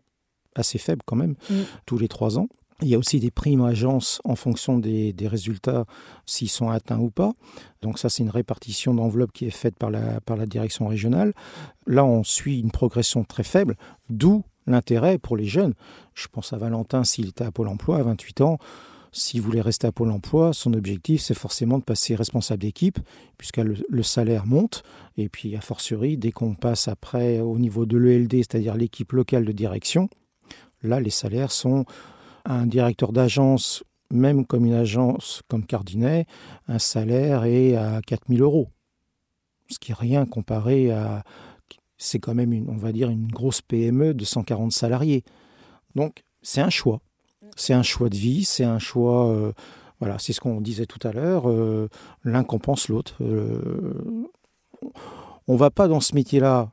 [0.56, 1.56] assez faible quand même, mm.
[1.86, 2.47] tous les trois ans.
[2.84, 5.86] Il y a aussi des primes agences en fonction des, résultats,
[6.25, 7.31] s'ils sont atteints ou pas.
[7.81, 11.34] Donc ça, c'est une répartition d'enveloppe qui est faite par la, par la direction régionale.
[11.88, 13.77] Là, on suit une progression très faible,
[14.09, 15.73] d'où l'intérêt pour les jeunes.
[16.13, 18.57] Je pense à Valentin, s'il était à Pôle Emploi à 28 ans,
[19.15, 22.97] s'il voulait rester à Pôle Emploi, son objectif, c'est forcément de passer responsable d'équipe,
[23.38, 24.81] puisque le, salaire monte.
[25.17, 29.45] Et puis, a fortiori, dès qu'on passe après au niveau de l'ELD, c'est-à-dire l'équipe locale
[29.45, 30.09] de direction,
[30.81, 31.86] là, les salaires sont
[32.45, 36.25] un directeur d'agence, même comme une agence comme Cardinet,
[36.67, 38.69] un salaire est à 4000 euros.
[39.69, 41.23] Ce qui est rien comparé à.
[41.97, 45.23] C'est quand même, une, on va dire, une grosse PME de 140 salariés.
[45.95, 46.99] Donc, c'est un choix.
[47.55, 49.29] C'est un choix de vie, c'est un choix.
[49.29, 49.53] Euh,
[49.99, 51.49] voilà, c'est ce qu'on disait tout à l'heure.
[51.49, 51.87] Euh,
[52.25, 53.15] l'un compense l'autre.
[53.21, 53.93] Euh,
[55.47, 56.71] on ne va pas dans ce métier-là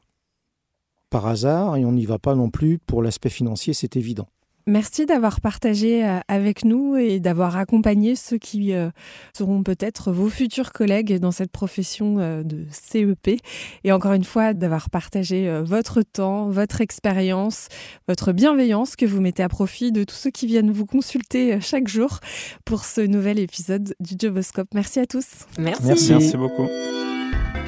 [1.11, 4.29] par hasard et on n'y va pas non plus pour l'aspect financier, c'est évident.
[4.67, 8.91] Merci d'avoir partagé euh, avec nous et d'avoir accompagné ceux qui euh,
[9.37, 13.41] seront peut-être vos futurs collègues dans cette profession euh, de CEP.
[13.85, 17.69] Et encore une fois, d'avoir partagé votre temps, votre expérience,
[18.09, 21.89] votre bienveillance que vous mettez à profit de tous ceux qui viennent vous consulter chaque
[21.89, 22.21] jour
[22.65, 24.69] pour ce nouvel épisode du Joboscope.
[24.75, 25.47] Merci à tous.
[25.59, 26.13] Merci.
[26.13, 26.69] Merci beaucoup.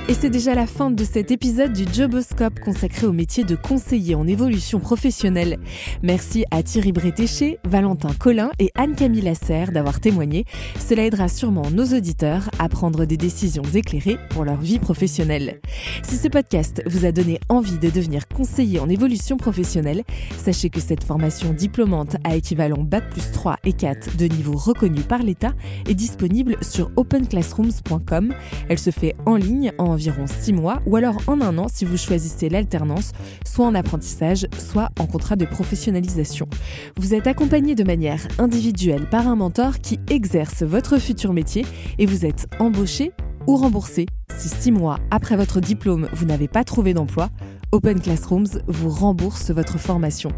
[0.09, 4.15] Et c'est déjà la fin de cet épisode du Joboscope consacré au métier de conseiller
[4.15, 5.59] en évolution professionnelle.
[6.03, 10.45] Merci à Thierry Bretéché, Valentin Collin et Anne-Camille Lasserre d'avoir témoigné.
[10.79, 15.61] Cela aidera sûrement nos auditeurs à prendre des décisions éclairées pour leur vie professionnelle.
[16.03, 20.03] Si ce podcast vous a donné envie de devenir conseiller en évolution professionnelle,
[20.37, 25.01] sachez que cette formation diplômante à équivalent Bac plus 3 et 4 de niveau reconnu
[25.01, 25.55] par l'État
[25.89, 28.35] est disponible sur openclassrooms.com.
[28.69, 31.85] Elle se fait en ligne en environ 6 mois ou alors en un an si
[31.85, 33.13] vous choisissez l'alternance,
[33.45, 36.49] soit en apprentissage, soit en contrat de professionnalisation.
[36.97, 41.67] Vous êtes accompagné de manière individuelle par un mentor qui exerce votre futur métier
[41.99, 43.13] et vous êtes embauché
[43.47, 44.07] ou remboursé.
[44.37, 47.31] Si 6 mois après votre diplôme, vous n'avez pas trouvé d'emploi,
[47.73, 50.31] Open Classrooms vous rembourse votre formation.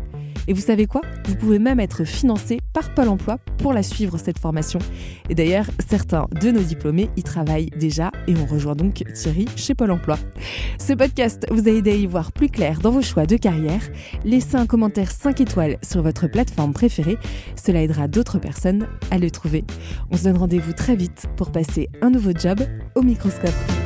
[0.48, 1.00] Et vous savez quoi?
[1.26, 4.78] Vous pouvez même être financé par Pôle Emploi pour la suivre cette formation.
[5.30, 9.74] Et d'ailleurs, certains de nos diplômés y travaillent déjà et on rejoint donc Thierry chez
[9.74, 10.18] Pôle Emploi.
[10.78, 13.82] Ce podcast vous a aidé à y voir plus clair dans vos choix de carrière.
[14.24, 17.18] Laissez un commentaire 5 étoiles sur votre plateforme préférée.
[17.56, 19.64] Cela aidera d'autres personnes à le trouver.
[20.10, 22.60] On se donne rendez-vous très vite pour passer un nouveau job
[22.94, 23.83] au microscope.